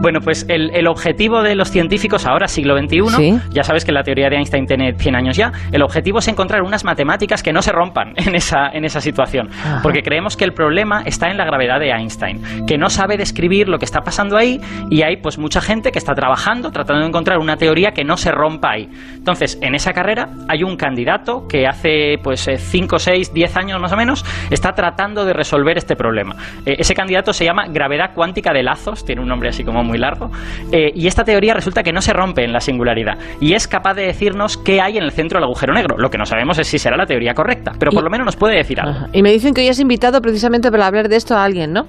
Bueno, 0.00 0.20
pues 0.20 0.46
el, 0.48 0.86
objetivo 0.86 1.42
de 1.42 1.54
los 1.54 1.70
científicos 1.70 2.24
ahora, 2.24 2.46
siglo 2.46 2.78
XXI, 2.78 3.40
ya 3.50 3.64
sabes 3.64 3.84
que 3.84 3.90
la 3.90 4.02
teoría 4.02 4.28
de 4.30 4.36
Einstein 4.36 4.66
tiene 4.66 4.94
100 4.94 5.16
años 5.16 5.36
ya, 5.36 5.52
el 5.72 5.82
objetivo 5.82 6.20
es 6.20 6.28
encontrar 6.28 6.62
unas 6.62 6.84
matemáticas 6.84 7.42
que 7.42 7.52
no 7.52 7.62
se 7.62 7.72
rompan 7.72 8.14
en 8.16 8.34
esa, 8.34 8.68
en 8.68 8.84
esa 8.84 9.00
situación. 9.00 9.48
Porque 9.82 10.02
creemos 10.02 10.36
que 10.36 10.44
el 10.44 10.52
problema 10.52 11.02
está 11.04 11.30
en 11.30 11.36
la 11.36 11.44
gravedad 11.44 11.80
de 11.80 11.90
Einstein, 11.90 12.66
que 12.66 12.78
no 12.78 12.90
sabe 12.90 13.16
describir 13.16 13.68
lo 13.68 13.78
que 13.78 13.84
está 13.84 14.00
pasando 14.02 14.36
ahí 14.36 14.60
y 14.88 15.02
hay 15.02 15.16
pues 15.16 15.36
mucha 15.38 15.60
gente 15.60 15.90
que 15.90 15.98
está 15.98 16.14
trabajando 16.14 16.70
tratando 16.70 17.02
de 17.02 17.08
encontrar 17.08 17.38
una 17.38 17.56
teoría 17.56 17.92
que 17.92 18.04
no 18.04 18.16
se 18.16 18.30
rompa 18.30 18.72
ahí. 18.72 18.88
Entonces, 19.14 19.58
en 19.62 19.74
esa 19.74 19.92
carrera 19.92 20.30
hay 20.48 20.62
un 20.62 20.76
candidato 20.76 21.46
que 21.48 21.66
hace 21.66 22.18
pues 22.22 22.48
5, 22.56 22.98
6, 22.98 23.34
10 23.34 23.56
años 23.56 23.80
más 23.80 23.92
o 23.92 23.96
menos 23.96 24.24
está 24.50 24.72
tratando 24.74 25.24
de 25.24 25.32
resolver 25.32 25.76
este 25.76 25.96
problema. 25.96 26.36
Eh, 26.64 26.76
ese 26.78 26.94
candidato 26.94 27.32
se 27.32 27.44
llama 27.44 27.66
gravedad 27.68 28.12
cuántica 28.14 28.52
de 28.52 28.62
lazos, 28.62 29.04
tiene 29.04 29.17
un 29.20 29.28
nombre 29.28 29.48
así 29.48 29.64
como 29.64 29.82
muy 29.82 29.98
largo, 29.98 30.30
eh, 30.72 30.90
y 30.94 31.06
esta 31.06 31.24
teoría 31.24 31.54
resulta 31.54 31.82
que 31.82 31.92
no 31.92 32.00
se 32.00 32.12
rompe 32.12 32.44
en 32.44 32.52
la 32.52 32.60
singularidad 32.60 33.18
y 33.40 33.54
es 33.54 33.68
capaz 33.68 33.94
de 33.94 34.02
decirnos 34.02 34.56
qué 34.56 34.80
hay 34.80 34.98
en 34.98 35.04
el 35.04 35.12
centro 35.12 35.38
del 35.38 35.44
agujero 35.44 35.72
negro. 35.74 35.96
Lo 35.98 36.10
que 36.10 36.18
no 36.18 36.24
sabemos 36.24 36.58
es 36.58 36.66
si 36.66 36.78
será 36.78 36.96
la 36.96 37.06
teoría 37.06 37.34
correcta, 37.34 37.72
pero 37.78 37.92
por 37.92 38.02
lo 38.02 38.10
menos 38.10 38.24
nos 38.24 38.36
puede 38.36 38.56
decir 38.56 38.80
algo. 38.80 39.06
Y 39.12 39.22
me 39.22 39.30
dicen 39.30 39.54
que 39.54 39.62
hoy 39.62 39.68
has 39.68 39.80
invitado 39.80 40.20
precisamente 40.20 40.70
para 40.70 40.86
hablar 40.86 41.08
de 41.08 41.16
esto 41.16 41.36
a 41.36 41.44
alguien, 41.44 41.72
¿no? 41.72 41.86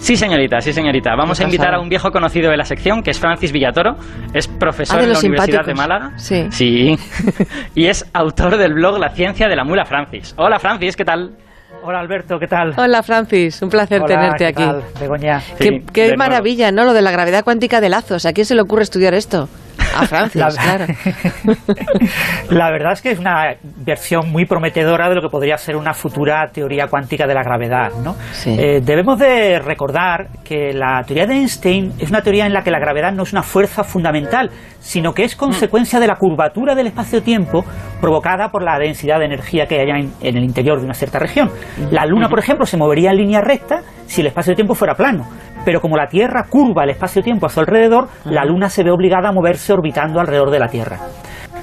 Sí, 0.00 0.16
señorita, 0.16 0.60
sí, 0.60 0.72
señorita. 0.72 1.14
Vamos 1.14 1.40
a 1.40 1.44
invitar 1.44 1.74
a 1.74 1.80
un 1.80 1.90
viejo 1.90 2.10
conocido 2.10 2.50
de 2.50 2.56
la 2.56 2.64
sección, 2.64 3.02
que 3.02 3.10
es 3.10 3.20
Francis 3.20 3.52
Villatoro. 3.52 3.96
Es 4.32 4.48
profesor 4.48 4.98
ah, 4.98 5.04
en 5.04 5.12
la 5.12 5.18
Universidad 5.18 5.64
de 5.66 5.74
Málaga. 5.74 6.12
Sí. 6.16 6.46
Sí. 6.50 6.96
y 7.74 7.84
es 7.84 8.10
autor 8.14 8.56
del 8.56 8.72
blog 8.72 8.98
La 8.98 9.10
ciencia 9.10 9.46
de 9.46 9.56
la 9.56 9.62
mula 9.62 9.84
Francis. 9.84 10.34
Hola, 10.38 10.58
Francis, 10.58 10.96
¿qué 10.96 11.04
tal? 11.04 11.36
Hola 11.82 12.00
Alberto, 12.00 12.38
¿qué 12.38 12.46
tal? 12.46 12.74
Hola 12.76 13.02
Francis, 13.02 13.62
un 13.62 13.70
placer 13.70 14.02
tenerte 14.04 14.46
aquí. 14.46 14.62
Tal? 14.62 14.82
Begoña. 15.00 15.42
qué, 15.58 16.14
maravilla, 16.16 16.70
¿no? 16.72 16.84
Lo 16.84 16.92
de 16.92 17.00
la 17.00 17.10
gravedad 17.10 17.42
cuántica 17.42 17.80
de 17.80 17.88
lazos. 17.88 18.26
¿A 18.26 18.32
quién 18.32 18.44
se 18.44 18.54
le 18.54 18.60
ocurre 18.60 18.82
estudiar 18.82 19.14
esto? 19.14 19.48
A 19.94 20.06
Francis, 20.06 20.42
claro. 20.42 20.86
la 22.50 22.70
verdad 22.70 22.92
es 22.92 23.02
que 23.02 23.10
es 23.10 23.18
una 23.18 23.54
versión 23.62 24.30
muy 24.30 24.44
prometedora 24.44 25.08
de 25.08 25.14
lo 25.14 25.22
que 25.22 25.28
podría 25.28 25.56
ser 25.56 25.76
una 25.76 25.94
futura 25.94 26.48
teoría 26.52 26.86
cuántica 26.86 27.26
de 27.26 27.34
la 27.34 27.42
gravedad. 27.42 27.90
¿no? 28.02 28.16
Eh, 28.46 28.80
debemos 28.82 29.18
de 29.18 29.58
recordar 29.58 30.28
que 30.44 30.72
la 30.72 31.02
teoría 31.04 31.26
de 31.26 31.34
Einstein 31.34 31.92
es 31.98 32.10
una 32.10 32.22
teoría 32.22 32.46
en 32.46 32.52
la 32.52 32.62
que 32.62 32.70
la 32.70 32.78
gravedad 32.78 33.12
no 33.12 33.24
es 33.24 33.32
una 33.32 33.42
fuerza 33.42 33.84
fundamental, 33.84 34.50
sino 34.80 35.12
que 35.12 35.24
es 35.24 35.36
consecuencia 35.36 36.00
de 36.00 36.06
la 36.06 36.16
curvatura 36.16 36.74
del 36.74 36.86
espacio-tiempo 36.88 37.64
provocada 38.00 38.50
por 38.50 38.62
la 38.62 38.78
densidad 38.78 39.18
de 39.18 39.26
energía 39.26 39.66
que 39.66 39.80
hay 39.80 39.90
en, 39.90 40.12
en 40.20 40.36
el 40.36 40.44
interior 40.44 40.78
de 40.78 40.84
una 40.84 40.94
cierta 40.94 41.18
región. 41.18 41.50
La 41.90 42.06
Luna, 42.06 42.28
por 42.28 42.38
ejemplo, 42.38 42.64
se 42.64 42.76
movería 42.76 43.10
en 43.10 43.16
línea 43.16 43.40
recta 43.40 43.82
si 44.06 44.20
el 44.22 44.28
espacio-tiempo 44.28 44.74
fuera 44.74 44.94
plano 44.94 45.26
pero 45.64 45.80
como 45.80 45.96
la 45.96 46.08
Tierra 46.08 46.46
curva 46.48 46.84
el 46.84 46.90
espacio-tiempo 46.90 47.46
a 47.46 47.48
su 47.48 47.60
alrededor, 47.60 48.08
la 48.24 48.44
Luna 48.44 48.68
se 48.68 48.82
ve 48.82 48.90
obligada 48.90 49.28
a 49.28 49.32
moverse 49.32 49.72
orbitando 49.72 50.20
alrededor 50.20 50.50
de 50.50 50.58
la 50.58 50.68
Tierra. 50.68 50.98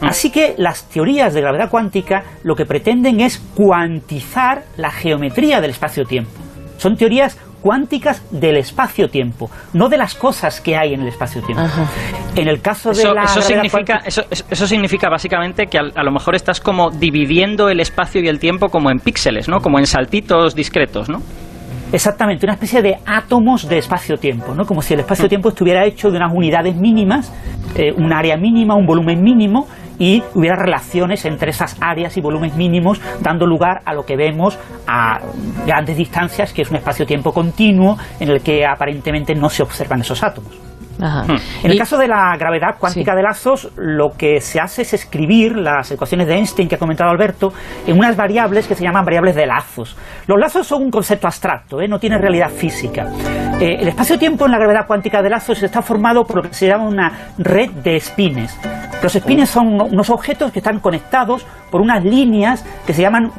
Así 0.02 0.32
que 0.32 0.54
las 0.58 0.88
teorías 0.90 1.34
de 1.34 1.42
gravedad 1.42 1.70
cuántica 1.70 2.24
lo 2.44 2.56
que 2.56 2.66
pretenden 2.66 3.20
es 3.20 3.40
cuantizar 3.56 4.64
la 4.78 4.92
geometría 4.92 5.60
del 5.60 5.72
espacio-tiempo. 5.72 6.32
Son 6.78 6.96
teorías 6.96 7.40
cuánticas 7.62 8.24
del 8.32 8.58
espacio-tiempo, 8.58 9.50
no 9.74 9.90
de 9.90 9.98
las 9.98 10.14
cosas 10.14 10.62
que 10.62 10.78
hay 10.78 10.94
en 10.94 11.02
el 11.02 11.08
espacio-tiempo. 11.08 11.64
En 12.36 12.48
el 12.48 12.62
caso 12.62 12.92
de 12.92 13.04
la 13.04 13.24
eso 13.24 13.42
significa 13.42 14.02
eso, 14.06 14.22
eso, 14.30 14.68
significa 14.68 15.10
básicamente 15.10 15.66
que 15.66 15.80
a, 15.80 15.82
a, 15.96 16.04
lo 16.04 16.12
mejor 16.12 16.36
estás 16.36 16.62
como 16.62 16.92
dividiendo 16.92 17.70
el 17.70 17.80
espacio 17.80 18.22
y 18.22 18.28
el 18.28 18.40
tiempo 18.40 18.68
como 18.68 18.92
en 18.92 19.00
píxeles, 19.00 19.50
¿no? 19.50 19.60
Como 19.60 19.80
en 19.80 19.88
saltitos 19.88 20.54
discretos, 20.54 21.10
¿no? 21.10 21.20
Exactamente, 21.92 22.46
una 22.46 22.54
especie 22.54 22.82
de 22.82 22.98
átomos 23.06 23.68
de 23.68 23.78
espacio-tiempo, 23.78 24.54
¿no? 24.54 24.66
Como 24.66 24.82
si 24.82 24.94
el 24.94 25.00
espacio-tiempo 25.00 25.50
estuviera 25.50 25.86
hecho 25.86 26.12
de 26.12 26.18
unas 26.18 26.34
unidades 26.34 26.76
mínimas, 26.76 27.32
eh, 27.76 27.94
un 27.96 28.12
área 28.12 28.36
mínima, 28.36 28.76
un 28.76 28.86
volumen 28.86 29.24
mínimo, 29.24 29.68
y 29.98 30.22
hubiera 30.36 30.56
relaciones 30.56 31.26
entre 31.26 31.52
esas 31.52 31.78
áreas 31.80 32.18
y 32.18 32.22
volúmenes 32.22 32.56
mínimos, 32.56 33.02
dando 33.22 33.48
lugar 33.48 33.82
a 33.86 33.94
lo 33.94 34.06
que 34.06 34.16
vemos 34.16 34.60
a 34.86 35.20
grandes 35.66 35.98
distancias, 35.98 36.54
que 36.54 36.64
es 36.64 36.70
un 36.70 36.76
espacio-tiempo 36.76 37.34
continuo 37.34 37.98
en 38.20 38.30
el 38.30 38.42
que 38.42 38.66
aparentemente 38.66 39.34
no 39.34 39.50
se 39.50 39.64
observan 39.64 40.02
esos 40.02 40.22
átomos. 40.24 40.52
Hmm. 40.98 41.36
En 41.64 41.72
el 41.72 41.78
caso 41.78 41.98
de 41.98 42.08
la 42.08 42.36
gravedad 42.38 42.76
cuántica 42.80 43.16
de 43.16 43.24
lazos, 43.24 43.72
lo 43.78 44.12
que 44.18 44.42
se 44.42 44.60
hace 44.60 44.82
es 44.82 44.94
escribir 44.94 45.56
las 45.56 45.92
ecuaciones 45.92 46.28
de 46.28 46.36
Einstein 46.36 46.68
que 46.68 46.76
ha 46.76 46.80
comentado 46.80 47.10
Alberto 47.10 47.54
en 47.86 47.98
unas 47.98 48.16
variables 48.16 48.68
que 48.68 48.76
se 48.76 48.84
llaman 48.84 49.06
variables 49.06 49.36
de 49.36 49.46
lazos. 49.46 49.96
Los 50.28 50.40
lazos 50.40 50.68
son 50.68 50.84
un 50.84 50.92
concepto 50.92 51.28
abstracto, 51.28 51.82
¿eh? 51.82 51.88
no 51.88 52.00
tiene 52.00 52.18
realidad 52.18 52.50
física. 52.50 53.08
Eh, 53.60 53.78
el 53.82 53.88
espacio-tiempo 53.88 54.46
en 54.46 54.52
la 54.52 54.60
gravedad 54.60 54.86
cuántica 54.86 55.24
de 55.24 55.32
lazos 55.32 55.64
está 55.64 55.82
formado 55.82 56.26
por 56.26 56.36
lo 56.36 56.42
que 56.44 56.54
se 56.54 56.68
llama 56.68 56.84
una 56.84 57.32
red 57.40 57.72
de 57.72 57.96
espines. 57.96 58.56
Los 59.02 59.16
espines 59.16 59.50
son 59.50 59.82
unos 59.82 60.12
objetos 60.12 60.52
que 60.52 60.60
están 60.60 60.80
conectados 60.80 61.44
por 61.72 61.82
unas 61.82 62.04
líneas 62.04 62.64
que 62.86 62.94
se 62.94 63.02
llaman 63.02 63.32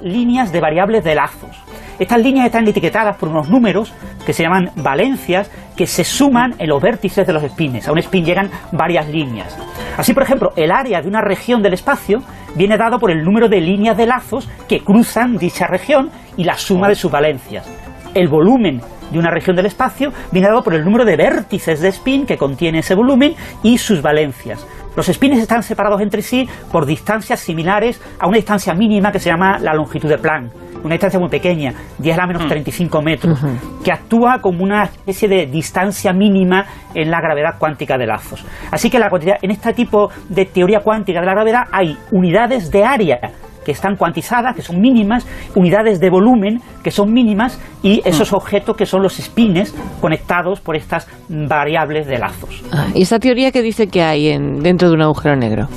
líneas 0.00 0.52
de 0.52 0.60
variables 0.60 1.04
de 1.04 1.14
lazos. 1.14 1.56
Estas 1.98 2.20
líneas 2.20 2.46
están 2.46 2.68
etiquetadas 2.68 3.16
por 3.16 3.30
unos 3.30 3.48
números 3.48 3.94
que 4.26 4.34
se 4.34 4.42
llaman 4.42 4.70
valencias 4.76 5.50
que 5.74 5.86
se 5.86 6.04
suman 6.04 6.54
en 6.58 6.68
los 6.68 6.82
vértices 6.82 7.26
de 7.26 7.32
los 7.32 7.42
espines. 7.42 7.88
A 7.88 7.92
un 7.92 7.98
spin 7.98 8.26
llegan 8.26 8.50
varias 8.72 9.08
líneas. 9.08 9.56
Así, 9.96 10.12
por 10.12 10.22
ejemplo, 10.22 10.52
el 10.54 10.70
área 10.70 11.00
de 11.00 11.08
una 11.08 11.22
región 11.22 11.62
del 11.62 11.72
espacio 11.72 12.22
viene 12.56 12.76
dado 12.76 12.98
por 12.98 13.10
el 13.10 13.24
número 13.24 13.48
de 13.48 13.62
líneas 13.62 13.96
de 13.96 14.04
lazos 14.04 14.50
que 14.68 14.80
cruzan 14.80 15.38
dicha 15.38 15.66
región 15.66 16.10
y 16.36 16.44
la 16.44 16.58
suma 16.58 16.88
de 16.88 16.94
sus 16.94 17.10
valencias. 17.10 17.66
El 18.14 18.28
volumen 18.28 18.82
de 19.12 19.18
una 19.18 19.30
región 19.30 19.54
del 19.54 19.66
espacio 19.66 20.12
viene 20.30 20.48
dado 20.48 20.62
por 20.62 20.74
el 20.74 20.84
número 20.84 21.04
de 21.04 21.16
vértices 21.16 21.80
de 21.80 21.88
spin 21.88 22.26
que 22.26 22.36
contiene 22.36 22.80
ese 22.80 22.94
volumen 22.94 23.34
y 23.62 23.78
sus 23.78 24.02
valencias. 24.02 24.66
Los 24.96 25.08
espines 25.08 25.38
están 25.38 25.62
separados 25.62 26.00
entre 26.00 26.22
sí 26.22 26.48
por 26.70 26.84
distancias 26.84 27.40
similares 27.40 28.00
a 28.18 28.26
una 28.26 28.36
distancia 28.36 28.74
mínima 28.74 29.12
que 29.12 29.20
se 29.20 29.30
llama 29.30 29.58
la 29.58 29.74
longitud 29.74 30.08
de 30.08 30.18
Planck 30.18 30.52
una 30.84 30.94
distancia 30.94 31.20
muy 31.20 31.28
pequeña, 31.28 31.72
10 31.98 32.14
a 32.14 32.20
la 32.20 32.26
menos 32.26 32.46
35 32.48 33.00
mm. 33.00 33.04
metros, 33.04 33.40
que 33.84 33.92
actúa 33.92 34.40
como 34.40 34.64
una 34.64 34.84
especie 34.84 35.28
de 35.28 35.46
distancia 35.46 36.12
mínima 36.12 36.66
en 36.94 37.10
la 37.10 37.20
gravedad 37.20 37.54
cuántica 37.58 37.96
de 37.96 38.06
lazos. 38.06 38.44
Así 38.70 38.90
que 38.90 38.98
la, 38.98 39.10
en 39.40 39.50
este 39.50 39.72
tipo 39.72 40.10
de 40.28 40.46
teoría 40.46 40.80
cuántica 40.80 41.20
de 41.20 41.26
la 41.26 41.34
gravedad 41.34 41.62
hay 41.70 41.96
unidades 42.10 42.70
de 42.70 42.84
área 42.84 43.20
que 43.64 43.72
están 43.72 43.96
cuantizadas, 43.96 44.54
que 44.54 44.62
son 44.62 44.80
mínimas, 44.80 45.26
unidades 45.54 46.00
de 46.00 46.10
volumen 46.10 46.60
que 46.82 46.90
son 46.90 47.12
mínimas 47.12 47.60
y 47.82 48.02
esos 48.04 48.32
mm. 48.32 48.36
objetos 48.36 48.76
que 48.76 48.86
son 48.86 49.02
los 49.02 49.14
spines 49.16 49.74
conectados 50.00 50.60
por 50.60 50.76
estas 50.76 51.08
variables 51.28 52.06
de 52.06 52.18
lazos. 52.18 52.62
Ah, 52.72 52.88
¿Y 52.94 53.02
esta 53.02 53.18
teoría 53.18 53.52
qué 53.52 53.62
dice 53.62 53.86
que 53.86 54.02
hay 54.02 54.28
en, 54.28 54.60
dentro 54.60 54.88
de 54.88 54.94
un 54.94 55.02
agujero 55.02 55.36
negro? 55.36 55.68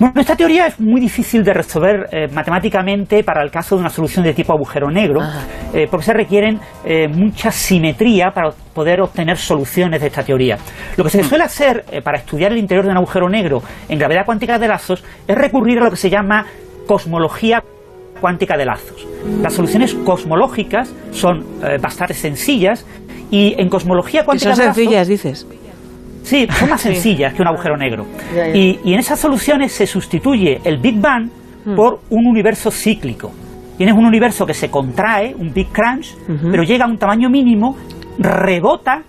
Bueno, 0.00 0.20
esta 0.20 0.34
teoría 0.34 0.66
es 0.66 0.80
muy 0.80 1.00
difícil 1.00 1.44
de 1.44 1.54
resolver 1.54 2.08
eh, 2.10 2.26
matemáticamente 2.32 3.22
para 3.22 3.42
el 3.44 3.50
caso 3.50 3.76
de 3.76 3.82
una 3.82 3.90
solución 3.90 4.24
de 4.24 4.34
tipo 4.34 4.52
agujero 4.52 4.90
negro, 4.90 5.20
eh, 5.72 5.86
porque 5.88 6.06
se 6.06 6.12
requieren 6.12 6.58
eh, 6.84 7.06
mucha 7.06 7.52
simetría 7.52 8.32
para 8.34 8.50
poder 8.74 9.00
obtener 9.00 9.36
soluciones 9.36 10.00
de 10.00 10.08
esta 10.08 10.24
teoría. 10.24 10.58
Lo 10.96 11.04
que 11.04 11.10
se 11.10 11.22
mm. 11.22 11.26
suele 11.26 11.44
hacer 11.44 11.84
para 12.02 12.18
estudiar 12.18 12.50
el 12.50 12.58
interior 12.58 12.84
de 12.84 12.90
un 12.90 12.96
agujero 12.96 13.28
negro 13.28 13.62
en 13.88 13.96
gravedad 13.96 14.26
cuántica 14.26 14.58
de 14.58 14.66
lazos 14.66 15.04
es 15.28 15.38
recurrir 15.38 15.78
a 15.78 15.84
lo 15.84 15.90
que 15.90 15.96
se 15.96 16.10
llama 16.10 16.44
cosmología 16.86 17.62
cuántica 18.20 18.56
de 18.56 18.64
lazos. 18.64 19.06
Las 19.42 19.54
soluciones 19.54 19.94
cosmológicas 19.94 20.92
son 21.10 21.44
bastante 21.80 22.14
sencillas 22.14 22.86
y 23.30 23.54
en 23.58 23.68
cosmología 23.68 24.24
cuántica 24.24 24.54
son 24.54 24.64
sencillas, 24.66 25.08
dices. 25.08 25.46
Sí, 26.24 26.48
son 26.58 26.70
más 26.70 26.80
sencillas 26.90 27.34
que 27.34 27.42
un 27.42 27.48
agujero 27.48 27.76
negro. 27.76 28.06
Y, 28.54 28.92
en 28.92 28.98
esas 28.98 29.20
soluciones 29.20 29.72
se 29.72 29.86
sustituye 29.86 30.60
el 30.64 30.78
Big 30.78 31.00
Bang 31.00 31.28
hmm. 31.64 31.76
por 31.76 32.00
un 32.10 32.26
universo 32.26 32.70
cíclico. 32.70 33.32
Tienes 33.76 33.94
un 33.94 34.06
universo 34.06 34.46
que 34.46 34.54
se 34.54 34.70
contrae, 34.70 35.34
un 35.36 35.52
Big 35.52 35.68
Crunch, 35.68 36.14
pero 36.50 36.62
llega 36.62 36.84
a 36.84 36.88
un 36.88 36.96
tamaño 36.96 37.28
mínimo, 37.28 37.76
rebota 38.18 39.02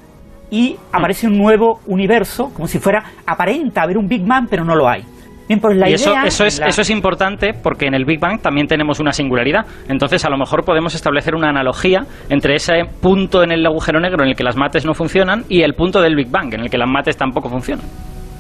y 0.50 0.76
aparece 0.92 1.28
un 1.28 1.38
nuevo 1.38 1.82
universo, 1.86 2.50
como 2.52 2.68
si 2.68 2.80
fuera, 2.80 3.04
aparenta 3.28 3.84
haber 3.84 3.98
un 3.98 4.08
Big 4.08 4.26
Bang, 4.26 4.48
pero 4.50 4.66
no 4.66 4.76
lo 4.76 4.90
hay. 4.90 5.04
Bien, 5.48 5.60
pues 5.60 5.78
la 5.78 5.90
y 5.90 5.94
eso, 5.94 6.14
eso, 6.26 6.46
es, 6.46 6.60
eso 6.60 6.82
es 6.82 6.90
importante 6.90 7.54
porque 7.54 7.86
en 7.86 7.94
el 7.94 8.06
Big 8.06 8.20
Bang 8.20 8.42
también 8.42 8.68
tenemos 8.68 9.00
una 9.00 9.12
singularidad. 9.12 9.66
Entonces, 9.88 10.26
a 10.26 10.30
lo 10.30 10.38
mejor 10.38 10.66
podemos 10.66 10.96
establecer 10.96 11.36
una 11.36 11.50
analogía 11.50 12.06
entre 12.30 12.56
ese 12.56 12.74
punto 13.02 13.44
en 13.44 13.52
el 13.52 13.66
agujero 13.66 14.00
negro 14.00 14.24
en 14.24 14.30
el 14.30 14.36
que 14.36 14.44
las 14.44 14.56
mates 14.56 14.86
no 14.86 14.94
funcionan 14.94 15.44
y 15.48 15.62
el 15.62 15.74
punto 15.74 16.02
del 16.02 16.16
Big 16.16 16.30
Bang 16.30 16.54
en 16.54 16.62
el 16.62 16.70
que 16.70 16.78
las 16.78 16.90
mates 16.90 17.16
tampoco 17.18 17.50
funcionan. 17.50 17.86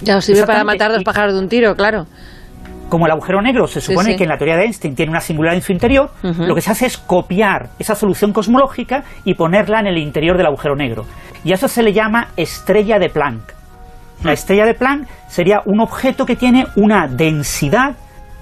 Ya 0.01 0.17
os 0.17 0.25
sirve 0.25 0.45
para 0.45 0.63
matar 0.63 0.91
dos 0.91 1.03
pájaros 1.03 1.33
de 1.33 1.39
un 1.39 1.47
tiro, 1.47 1.75
claro. 1.75 2.05
Como 2.89 3.07
el 3.07 3.11
agujero 3.11 3.41
negro 3.41 3.65
se 3.65 3.81
supone 3.81 4.15
que 4.15 4.23
en 4.23 4.29
la 4.29 4.37
teoría 4.37 4.57
de 4.57 4.65
Einstein 4.65 4.95
tiene 4.95 5.09
una 5.09 5.19
singularidad 5.19 5.57
en 5.57 5.63
su 5.63 5.71
interior, 5.71 6.11
lo 6.21 6.53
que 6.53 6.61
se 6.61 6.71
hace 6.71 6.85
es 6.85 6.97
copiar 6.97 7.69
esa 7.79 7.95
solución 7.95 8.31
cosmológica 8.31 9.03
y 9.23 9.33
ponerla 9.33 9.79
en 9.79 9.87
el 9.87 9.97
interior 9.97 10.37
del 10.37 10.45
agujero 10.45 10.75
negro. 10.75 11.05
Y 11.43 11.51
a 11.51 11.55
eso 11.55 11.67
se 11.67 11.81
le 11.81 11.93
llama 11.93 12.27
estrella 12.37 12.99
de 12.99 13.09
Planck. 13.09 13.54
La 14.25 14.33
estrella 14.33 14.65
de 14.65 14.73
Planck 14.73 15.07
sería 15.27 15.61
un 15.65 15.79
objeto 15.79 16.25
que 16.25 16.35
tiene 16.35 16.65
una 16.77 17.07
densidad 17.07 17.93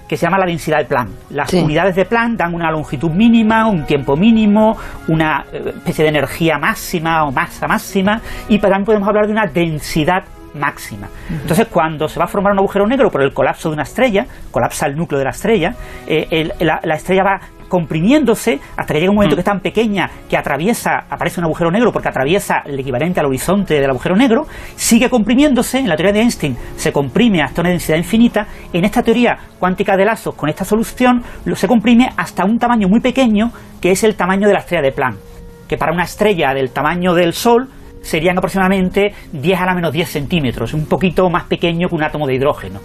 que 0.08 0.16
se 0.16 0.26
llama 0.26 0.38
la 0.38 0.46
densidad 0.46 0.78
de 0.78 0.86
Planck. 0.86 1.10
Las 1.32 1.52
unidades 1.52 1.98
de 1.98 2.06
Planck 2.06 2.38
dan 2.38 2.54
una 2.54 2.72
longitud 2.72 3.12
mínima, 3.12 3.68
un 3.68 3.86
tiempo 3.86 4.16
mínimo, 4.16 4.78
una 5.10 5.44
eh, 5.52 5.74
especie 5.76 6.04
de 6.04 6.10
energía 6.10 6.58
máxima 6.58 7.26
o 7.26 7.34
masa 7.34 7.68
máxima, 7.68 8.22
y 8.48 8.60
también 8.60 8.86
podemos 8.86 9.10
hablar 9.10 9.26
de 9.26 9.34
una 9.34 9.48
densidad 9.48 10.24
máxima. 10.56 11.08
Entonces, 11.30 11.68
cuando 11.68 12.08
se 12.08 12.20
va 12.20 12.26
a 12.26 12.28
formar 12.28 12.54
un 12.54 12.60
agujero 12.60 12.88
negro 12.88 13.10
por 13.10 13.22
el 13.22 13.34
colapso 13.34 13.70
de 13.70 13.74
una 13.74 13.84
estrella, 13.84 14.26
colapsa 14.52 14.86
el 14.88 14.96
núcleo 14.96 15.20
de 15.20 15.26
la 15.26 15.32
estrella, 15.32 15.76
eh, 16.08 16.50
la, 16.60 16.96
estrella 16.96 17.24
va 17.24 17.40
comprimiéndose 17.68 18.60
hasta 18.78 18.94
que 18.94 19.00
llega 19.00 19.10
un 19.10 19.16
momento 19.16 19.34
mm. 19.34 19.38
que 19.38 19.42
es 19.42 19.46
tan 19.46 19.60
pequeña 19.60 20.10
que 20.30 20.38
atraviesa, 20.38 21.06
aparece 21.10 21.40
un 21.40 21.46
agujero 21.46 21.72
negro 21.72 21.92
porque 21.92 22.08
atraviesa 22.08 22.62
el 22.66 22.80
equivalente 22.80 23.20
al 23.20 23.26
horizonte 23.26 23.74
del 23.74 23.90
agujero 23.90 24.16
negro, 24.16 24.46
sigue 24.76 25.10
comprimiéndose, 25.10 25.80
en 25.80 25.90
la 25.90 25.96
teoría 25.96 26.14
de 26.14 26.22
Einstein 26.22 26.56
se 26.76 26.92
comprime 26.92 27.42
hasta 27.42 27.62
una 27.62 27.72
densidad 27.72 27.98
infinita, 27.98 28.46
en 28.72 28.86
esta 28.86 29.02
teoría 29.02 29.38
cuántica 29.58 29.98
de 29.98 30.06
lazos 30.06 30.36
con 30.36 30.50
esta 30.50 30.66
solución 30.66 31.24
se 31.56 31.68
comprime 31.68 32.12
hasta 32.16 32.46
un 32.46 32.60
tamaño 32.60 32.88
muy 32.88 33.00
pequeño 33.00 33.52
que 33.82 33.90
es 33.90 34.04
el 34.04 34.16
tamaño 34.16 34.48
de 34.48 34.54
la 34.54 34.60
estrella 34.60 34.84
de 34.84 34.92
Planck, 34.92 35.18
que 35.68 35.78
para 35.78 35.94
una 35.94 36.04
estrella 36.04 36.54
del 36.54 36.72
tamaño 36.72 37.16
del 37.16 37.34
Sol 37.34 37.70
serían 38.04 38.38
aproximadamente 38.38 39.14
10 39.32 39.60
a 39.60 39.66
la 39.66 39.74
menos 39.74 39.92
10 39.92 40.08
centímetros, 40.08 40.74
un 40.74 40.86
poquito 40.86 41.30
más 41.30 41.46
pequeño 41.46 41.88
que 41.90 41.96
un 41.96 42.04
átomo 42.04 42.28
de 42.28 42.36
hidrógeno. 42.36 42.80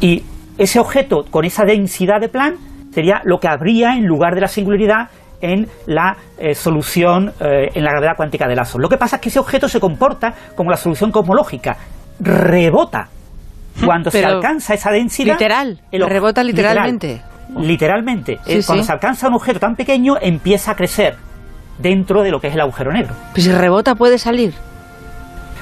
Y 0.00 0.24
ese 0.58 0.80
objeto 0.80 1.24
con 1.30 1.44
esa 1.44 1.64
densidad 1.64 2.20
de 2.20 2.28
Planck 2.28 2.56
sería 2.92 3.20
lo 3.24 3.38
que 3.38 3.48
habría 3.48 3.94
en 3.94 4.06
lugar 4.06 4.34
de 4.34 4.40
la 4.40 4.48
singularidad 4.48 5.08
en 5.40 5.68
la 5.86 6.16
eh, 6.38 6.54
solución 6.54 7.32
eh, 7.40 7.70
en 7.74 7.84
la 7.84 7.92
gravedad 7.92 8.16
cuántica 8.16 8.46
de 8.46 8.56
lazos. 8.56 8.80
Lo 8.80 8.88
que 8.88 8.96
pasa 8.96 9.16
es 9.16 9.22
que 9.22 9.28
ese 9.28 9.38
objeto 9.38 9.68
se 9.68 9.80
comporta 9.80 10.34
como 10.54 10.70
la 10.70 10.76
solución 10.76 11.10
cosmológica, 11.10 11.76
rebota. 12.18 13.08
Cuando 13.84 14.10
se 14.10 14.24
alcanza 14.24 14.74
esa 14.74 14.90
densidad... 14.90 15.34
Literal, 15.34 15.80
rebota 15.92 16.42
literalmente. 16.42 17.22
literalmente. 17.56 18.38
cuando 18.66 18.84
se 18.84 18.92
alcanza 18.92 19.28
un 19.28 19.34
objeto 19.34 19.60
tan 19.60 19.74
pequeño, 19.74 20.16
empieza 20.20 20.72
a 20.72 20.74
crecer 20.74 21.16
dentro 21.80 22.22
de 22.22 22.30
lo 22.30 22.40
que 22.40 22.48
es 22.48 22.54
el 22.54 22.60
agujero 22.60 22.92
negro. 22.92 23.14
Pues 23.32 23.44
si 23.44 23.52
rebota 23.52 23.94
puede 23.94 24.18
salir. 24.18 24.54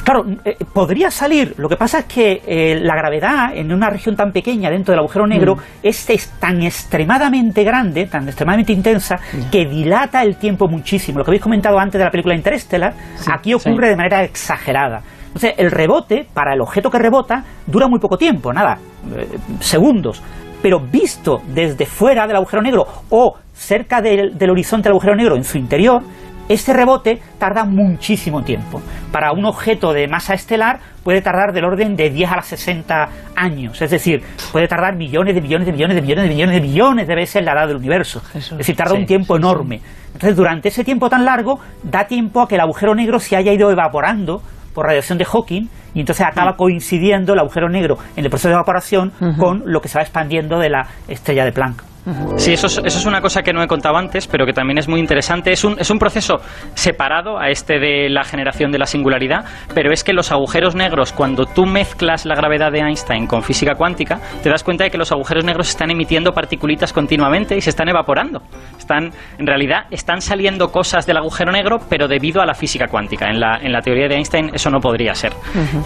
Claro, 0.09 0.25
eh, 0.43 0.57
podría 0.73 1.11
salir. 1.11 1.55
Lo 1.59 1.69
que 1.69 1.77
pasa 1.77 1.99
es 1.99 2.05
que 2.07 2.41
eh, 2.47 2.81
la 2.81 2.97
gravedad 2.97 3.55
en 3.55 3.71
una 3.71 3.91
región 3.91 4.17
tan 4.17 4.33
pequeña 4.33 4.71
dentro 4.71 4.93
del 4.93 5.01
agujero 5.01 5.27
negro 5.27 5.57
mm. 5.57 5.61
es, 5.83 6.33
tan 6.41 6.63
extremadamente 6.63 7.63
grande, 7.63 8.07
tan 8.07 8.27
extremadamente 8.27 8.73
intensa, 8.73 9.21
que 9.53 9.67
dilata 9.67 10.23
el 10.23 10.37
tiempo 10.37 10.67
muchísimo. 10.67 11.19
Lo 11.19 11.25
que 11.27 11.33
habéis 11.33 11.43
comentado 11.43 11.79
antes 11.79 11.99
de 11.99 12.07
la 12.07 12.11
película 12.11 12.35
Interstellar, 12.35 12.95
aquí 13.31 13.53
ocurre 13.53 13.91
de 13.91 13.97
manera 13.97 14.25
exagerada. 14.25 15.03
Entonces, 15.27 15.53
el 15.59 15.71
rebote, 15.71 16.27
para 16.33 16.55
el 16.55 16.63
objeto 16.63 16.91
que 16.91 16.99
rebota, 16.99 17.45
dura 17.67 17.87
muy 17.87 18.01
poco 18.01 18.17
tiempo, 18.17 18.51
nada, 18.51 18.79
eh, 19.15 19.29
segundos. 19.61 20.23
Pero 20.63 20.81
visto 20.81 21.41
desde 21.47 21.87
fuera 21.87 22.27
del 22.27 22.37
agujero 22.37 22.63
negro 22.63 22.87
o 23.11 23.37
cerca 23.53 24.01
del, 24.01 24.37
del 24.37 24.51
horizonte 24.51 24.85
del 24.85 24.93
agujero 24.93 25.17
negro 25.17 25.37
en 25.37 25.45
su 25.45 25.59
interior, 25.59 26.03
este 26.49 26.73
rebote 26.73 27.21
tarda 27.39 27.65
muchísimo 27.65 28.43
tiempo. 28.43 28.81
Para 29.13 29.33
un 29.33 29.45
objeto 29.45 29.93
de 29.93 30.09
masa 30.09 30.33
estelar 30.33 30.81
puede 31.05 31.21
tardar 31.21 31.53
del 31.53 31.65
orden 31.65 31.95
de 31.95 32.09
10 32.09 32.33
a 32.33 32.37
las 32.37 32.47
60 32.47 33.09
años, 33.37 33.81
es 33.83 33.91
decir, 33.91 34.23
puede 34.51 34.67
tardar 34.67 34.97
millones 34.97 35.35
de 35.35 35.43
millones 35.43 35.67
de 35.67 35.73
millones 35.73 35.97
de 35.97 36.03
millones 36.03 36.25
de 36.25 36.31
millones 36.31 36.55
de 36.55 36.61
millones 36.63 37.07
de 37.07 37.15
veces 37.15 37.45
la 37.45 37.53
edad 37.53 37.69
del 37.69 37.77
universo. 37.77 38.23
es 38.35 38.57
decir, 38.57 38.75
tarda 38.75 38.95
un 38.95 39.05
tiempo 39.05 39.37
enorme. 39.37 39.81
Entonces, 40.07 40.37
durante 40.37 40.69
ese 40.69 40.85
tiempo 40.85 41.11
tan 41.11 41.25
largo, 41.25 41.61
da 41.83 42.07
tiempo 42.07 42.41
a 42.41 42.49
que 42.49 42.55
el 42.55 42.63
agujero 42.63 42.95
negro 42.95 43.19
se 43.21 43.37
haya 43.37 43.53
ido 43.53 43.71
evaporando 43.71 44.43
por 44.79 44.87
radiación 44.87 45.19
de 45.19 45.25
Hawking 45.25 45.67
y 45.93 45.99
entonces 45.99 46.25
acaba 46.25 46.53
mm. 46.53 46.57
coincidiendo 46.57 47.33
el 47.33 47.41
agujero 47.41 47.69
negro 47.69 47.99
en 48.15 48.23
el 48.23 48.31
proceso 48.31 48.51
de 48.51 48.55
evaporación 48.55 49.11
con 49.37 49.65
lo 49.67 49.81
que 49.81 49.89
se 49.89 49.99
va 49.99 50.03
expandiendo 50.03 50.61
de 50.61 50.71
la 50.71 50.87
estrella 51.09 51.45
de 51.45 51.51
Planck. 51.51 51.88
Sí, 52.37 52.53
eso 52.53 52.69
es, 52.69 52.79
eso 52.79 52.99
es, 52.99 53.07
una 53.07 53.21
cosa 53.21 53.43
que 53.43 53.53
no 53.53 53.63
he 53.63 53.67
contado 53.67 53.97
antes, 53.97 54.27
pero 54.27 54.47
que 54.47 54.53
también 54.53 54.79
es 54.79 54.89
muy 54.89 55.01
interesante. 55.01 55.53
Es 55.53 55.65
un, 55.65 55.79
es 55.79 55.91
un 55.91 55.99
proceso 55.99 56.37
separado 56.75 57.39
a 57.39 57.51
este 57.51 57.79
de 57.79 58.09
la 58.09 58.25
generación 58.25 58.71
de 58.71 58.79
la 58.79 58.87
singularidad, 58.87 59.45
pero 59.75 59.93
es 59.93 60.05
que 60.05 60.13
los 60.13 60.33
agujeros 60.33 60.75
negros, 60.75 61.13
cuando 61.13 61.45
tú 61.45 61.67
mezclas 61.67 62.25
la 62.25 62.35
gravedad 62.35 62.73
de 62.73 62.81
Einstein 62.81 63.27
con 63.27 63.43
física 63.43 63.75
cuántica, 63.75 64.21
te 64.43 64.49
das 64.49 64.65
cuenta 64.65 64.85
de 64.85 64.91
que 64.91 64.99
los 64.99 65.13
agujeros 65.13 65.45
negros 65.45 65.69
están 65.69 65.91
emitiendo 65.91 66.33
partículas 66.33 66.59
continuamente 66.93 67.57
y 67.57 67.61
se 67.61 67.71
están 67.71 67.89
evaporando. 67.89 68.43
Están, 68.79 69.11
en 69.39 69.47
realidad, 69.47 69.87
están 69.91 70.21
saliendo 70.21 70.71
cosas 70.71 71.07
del 71.07 71.17
agujero 71.17 71.53
negro, 71.53 71.79
pero 71.89 72.09
debido 72.09 72.41
a 72.43 72.47
la 72.47 72.55
física 72.55 72.87
cuántica. 72.89 73.29
En 73.29 73.41
la, 73.41 73.59
en 73.59 73.73
la 73.73 73.81
teoría 73.81 74.09
de 74.09 74.17
Einstein 74.17 74.51
eso 74.53 74.71
no 74.71 74.81
podría 74.81 75.15
ser. 75.15 75.33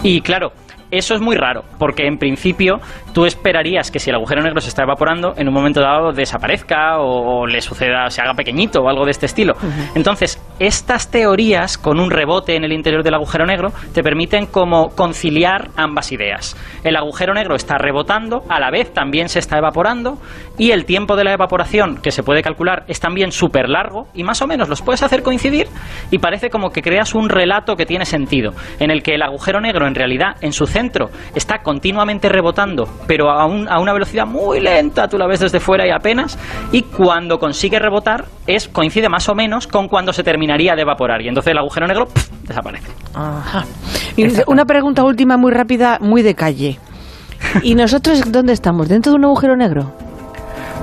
Y 0.03 0.21
claro, 0.21 0.51
eso 0.97 1.15
es 1.15 1.21
muy 1.21 1.35
raro, 1.35 1.63
porque 1.79 2.05
en 2.05 2.17
principio 2.17 2.79
tú 3.13 3.25
esperarías 3.25 3.89
que 3.89 3.99
si 3.99 4.09
el 4.09 4.15
agujero 4.15 4.41
negro 4.41 4.61
se 4.61 4.69
está 4.69 4.83
evaporando, 4.83 5.33
en 5.35 5.47
un 5.47 5.53
momento 5.53 5.81
dado 5.81 6.11
desaparezca 6.11 6.99
o, 6.99 7.47
le 7.47 7.61
suceda, 7.61 8.09
se 8.09 8.21
haga 8.21 8.33
pequeñito 8.33 8.81
o 8.81 8.89
algo 8.89 9.05
de 9.05 9.11
este 9.11 9.25
estilo. 9.25 9.53
Entonces, 9.95 10.39
estas 10.59 11.09
teorías 11.09 11.77
con 11.77 11.99
un 11.99 12.11
rebote 12.11 12.55
en 12.55 12.63
el 12.63 12.71
interior 12.71 13.03
del 13.03 13.15
agujero 13.15 13.45
negro 13.45 13.71
te 13.93 14.03
permiten 14.03 14.45
como 14.45 14.89
conciliar 14.89 15.69
ambas 15.75 16.11
ideas. 16.11 16.55
El 16.83 16.95
agujero 16.95 17.33
negro 17.33 17.55
está 17.55 17.77
rebotando, 17.77 18.43
a 18.49 18.59
la 18.59 18.71
vez 18.71 18.93
también 18.93 19.29
se 19.29 19.39
está 19.39 19.57
evaporando 19.57 20.17
y 20.57 20.71
el 20.71 20.85
tiempo 20.85 21.15
de 21.15 21.23
la 21.23 21.33
evaporación 21.33 21.97
que 22.01 22.11
se 22.11 22.23
puede 22.23 22.41
calcular 22.41 22.83
es 22.87 22.99
también 22.99 23.31
súper 23.31 23.69
largo 23.69 24.07
y 24.13 24.23
más 24.23 24.41
o 24.41 24.47
menos 24.47 24.69
los 24.69 24.81
puedes 24.81 25.03
hacer 25.03 25.23
coincidir 25.23 25.67
y 26.11 26.19
parece 26.19 26.49
como 26.49 26.69
que 26.69 26.81
creas 26.81 27.15
un 27.15 27.29
relato 27.29 27.75
que 27.75 27.85
tiene 27.85 28.05
sentido, 28.05 28.51
en 28.79 28.91
el 28.91 29.01
que 29.03 29.15
el 29.15 29.23
agujero 29.23 29.59
negro 29.59 29.87
en 29.87 29.95
realidad 29.95 30.35
en 30.41 30.53
su 30.53 30.65
centro 30.65 31.09
está 31.35 31.59
continuamente 31.63 32.29
rebotando, 32.29 32.87
pero 33.07 33.29
a, 33.29 33.43
a 33.43 33.79
una 33.79 33.93
velocidad 33.93 34.25
muy 34.25 34.59
lenta, 34.59 35.07
tú 35.07 35.17
la 35.17 35.27
ves 35.27 35.39
desde 35.39 35.59
fuera 35.59 35.87
y 35.87 35.91
apenas, 35.91 36.37
y 36.71 36.83
cuando 36.83 37.39
consigue 37.39 37.79
rebotar 37.79 38.25
es 38.47 38.67
coincide 38.67 39.09
más 39.09 39.29
o 39.29 39.35
menos 39.35 39.67
con 39.67 39.87
cuando 39.87 40.13
se 40.13 40.23
terminaría 40.43 40.75
de 40.75 40.81
evaporar, 40.81 41.21
y 41.21 41.29
entonces 41.29 41.51
el 41.51 41.57
agujero 41.57 41.87
negro 41.87 42.07
desaparece. 42.45 42.91
una 44.47 44.65
pregunta 44.65 45.03
última 45.03 45.37
muy 45.37 45.53
rápida, 45.53 45.99
muy 46.01 46.21
de 46.21 46.35
calle. 46.35 46.79
¿Y 47.61 47.75
nosotros 47.81 48.29
dónde 48.29 48.51
estamos? 48.51 48.89
¿Dentro 48.89 49.13
de 49.13 49.19
un 49.19 49.25
agujero 49.25 49.55
negro? 49.55 49.93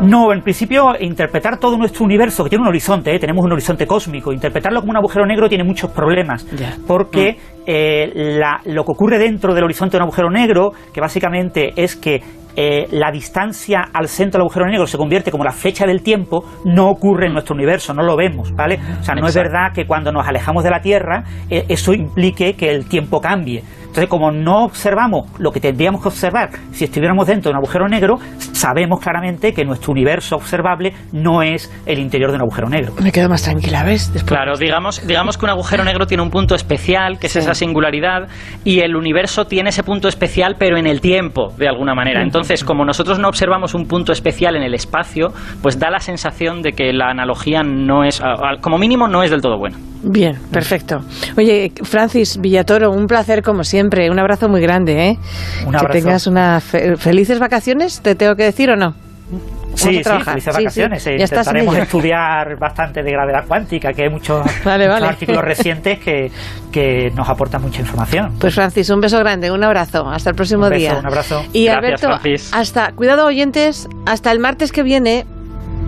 No, 0.01 0.33
en 0.33 0.41
principio, 0.41 0.95
interpretar 0.99 1.59
todo 1.59 1.77
nuestro 1.77 2.07
universo, 2.07 2.43
que 2.43 2.49
tiene 2.49 2.63
un 2.63 2.69
horizonte, 2.69 3.15
¿eh? 3.15 3.19
tenemos 3.19 3.45
un 3.45 3.53
horizonte 3.53 3.87
cósmico, 3.87 4.33
interpretarlo 4.33 4.81
como 4.81 4.93
un 4.93 4.97
agujero 4.97 5.27
negro 5.27 5.47
tiene 5.47 5.63
muchos 5.63 5.91
problemas, 5.91 6.47
porque 6.87 7.33
mm. 7.33 7.63
eh, 7.67 8.41
lo 8.65 8.85
que 8.85 8.93
ocurre 8.93 9.19
dentro 9.19 9.53
del 9.53 9.65
horizonte 9.65 9.99
de 9.99 10.03
un 10.03 10.03
agujero 10.05 10.31
negro, 10.31 10.71
que 10.95 11.03
básicamente 11.03 11.73
es 11.77 11.97
que 11.97 12.23
eh, 12.57 12.87
la 12.91 13.11
distancia 13.11 13.89
al 13.93 14.09
centro 14.09 14.39
del 14.39 14.43
agujero 14.43 14.67
negro 14.67 14.87
se 14.87 14.99
convierte 14.99 15.31
como 15.31 15.45
la 15.45 15.53
flecha 15.53 15.87
del 15.87 16.03
tiempo, 16.03 16.45
no 16.65 16.89
ocurre 16.89 17.27
en 17.27 17.33
nuestro 17.33 17.55
universo, 17.55 17.95
no 17.95 18.03
lo 18.03 18.17
vemos, 18.17 18.55
¿vale? 18.55 18.79
O 19.01 19.05
sea, 19.05 19.15
no 19.15 19.27
es 19.27 19.35
verdad 19.35 19.73
que 19.75 19.87
cuando 19.87 20.13
nos 20.13 20.27
alejamos 20.27 20.65
de 20.65 20.71
la 20.71 20.81
Tierra 20.81 21.25
eh, 21.49 21.65
eso 21.69 21.93
implique 21.93 22.55
que 22.55 22.71
el 22.71 22.87
tiempo 22.87 23.21
cambie. 23.21 23.63
Entonces, 23.91 24.09
como 24.09 24.31
no 24.31 24.65
observamos 24.67 25.27
lo 25.41 25.51
que 25.51 25.59
tendríamos 25.59 26.01
que 26.01 26.09
observar 26.09 26.51
si 26.71 26.85
estuviéramos 26.85 27.27
dentro 27.27 27.51
de 27.51 27.59
un 27.59 27.65
agujero 27.65 27.89
negro, 27.89 28.19
sabemos 28.39 29.01
claramente 29.01 29.53
que 29.53 29.65
nuestro 29.65 29.91
universo 29.91 30.37
observable 30.37 30.93
no 31.11 31.43
es 31.43 31.69
el 31.87 31.99
interior 31.99 32.31
de 32.31 32.37
un 32.37 32.43
agujero 32.43 32.69
negro. 32.69 32.93
Me 33.03 33.11
quedo 33.11 33.29
más 33.29 33.43
tranquila, 33.43 33.83
¿ves? 33.83 34.13
claro, 34.25 34.57
digamos, 34.57 35.05
digamos 35.05 35.37
que 35.37 35.45
un 35.45 35.51
agujero 35.51 35.83
negro 35.83 36.07
tiene 36.07 36.23
un 36.23 36.31
punto 36.31 36.55
especial, 36.55 37.19
que 37.19 37.27
es 37.27 37.35
esa 37.35 37.53
singularidad, 37.53 38.29
y 38.65 38.79
el 38.79 38.95
universo 38.95 39.47
tiene 39.47 39.71
ese 39.71 39.83
punto 39.83 40.07
especial, 40.07 40.55
pero 40.57 40.77
en 40.77 40.87
el 40.87 41.01
tiempo, 41.01 41.53
de 41.59 41.67
alguna 41.67 41.93
manera. 41.93 42.23
Entonces, 42.23 42.63
como 42.63 42.85
nosotros 42.85 43.19
no 43.19 43.27
observamos 43.27 43.75
un 43.75 43.87
punto 43.87 44.13
especial 44.13 44.55
en 44.55 44.63
el 44.63 44.75
espacio, 44.75 45.33
pues 45.63 45.81
da 45.81 45.91
la 45.91 45.99
sensación 45.99 46.63
de 46.63 46.73
que 46.73 46.93
la 46.93 47.11
analogía 47.11 47.65
no 47.65 48.05
es, 48.05 48.23
como 48.61 48.79
mínimo, 48.79 49.09
no 49.09 49.25
es 49.25 49.33
del 49.33 49.41
todo 49.41 49.59
buena. 49.59 49.77
Bien, 50.03 50.39
perfecto. 50.51 51.01
Oye, 51.37 51.73
Francis 51.83 52.39
Villatoro, 52.41 52.91
un 52.91 53.07
placer 53.07 53.43
como 53.43 53.65
siempre. 53.65 54.11
Un 54.11 54.19
abrazo 54.19 54.49
muy 54.49 54.61
grande, 54.61 55.09
¿eh? 55.09 55.19
Un 55.67 55.77
abrazo. 55.77 55.87
Que 55.87 56.01
tengas 56.01 56.27
unas 56.27 56.65
felices 56.65 57.39
vacaciones, 57.39 58.01
¿te 58.01 58.15
tengo 58.15 58.35
que 58.35 58.45
decir 58.45 58.71
o 58.71 58.77
no? 58.77 58.95
Sí, 59.75 60.03
sí, 60.03 60.25
felices 60.25 60.55
vacaciones. 60.55 61.03
Sí, 61.03 61.11
Intentaremos 61.13 61.77
estudiar 61.77 62.59
bastante 62.59 63.03
de 63.03 63.13
gravedad 63.13 63.45
cuántica, 63.47 63.93
que 63.93 64.03
hay 64.05 64.09
muchos, 64.11 64.45
artículos 64.67 65.43
recientes 65.43 66.01
que, 66.01 66.31
que, 66.73 67.11
nos 67.15 67.29
aportan 67.29 67.63
mucha 67.63 67.81
información. 67.81 68.35
Pues 68.39 68.55
Francis, 68.55 68.91
un 68.91 69.01
beso 69.01 69.19
grande, 69.19 69.51
un 69.51 69.63
abrazo. 69.63 70.09
Hasta 70.09 70.31
el 70.31 70.37
próximo 70.37 70.65
un 70.65 70.71
beso, 70.71 70.81
día. 70.81 70.99
Un 70.99 71.07
abrazo. 71.07 71.45
Y 71.53 71.69
Alberto, 71.69 72.09
hasta, 72.53 72.93
cuidado 72.93 73.27
oyentes, 73.27 73.89
hasta 74.07 74.33
el 74.33 74.41
martes 74.41 74.73
que 74.73 74.83
viene 74.83 75.25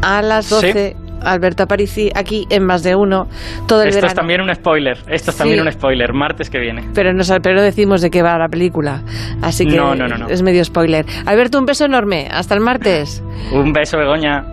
a 0.00 0.22
las 0.22 0.48
12 0.48 0.96
Alberto 1.24 1.62
Aparici 1.62 2.10
aquí 2.14 2.46
en 2.50 2.64
más 2.64 2.82
de 2.82 2.94
uno 2.94 3.28
todo 3.66 3.82
el 3.82 3.88
Esto 3.88 4.06
es 4.06 4.14
también 4.14 4.40
un 4.40 4.54
spoiler. 4.54 4.98
Esto 5.08 5.30
es 5.30 5.36
también 5.36 5.60
un 5.60 5.72
spoiler. 5.72 6.12
Martes 6.12 6.50
que 6.50 6.58
viene. 6.58 6.84
Pero 6.94 7.12
no, 7.12 7.22
pero 7.42 7.62
decimos 7.62 8.00
de 8.00 8.10
qué 8.10 8.22
va 8.22 8.38
la 8.38 8.48
película. 8.48 9.02
Así 9.40 9.66
que 9.66 9.80
es 10.28 10.42
medio 10.42 10.64
spoiler. 10.64 11.06
Alberto, 11.26 11.58
un 11.58 11.66
beso 11.66 11.84
enorme. 11.84 12.28
Hasta 12.30 12.54
el 12.54 12.60
martes. 12.60 13.22
un 13.52 13.72
beso, 13.72 13.98
Begoña. 13.98 14.44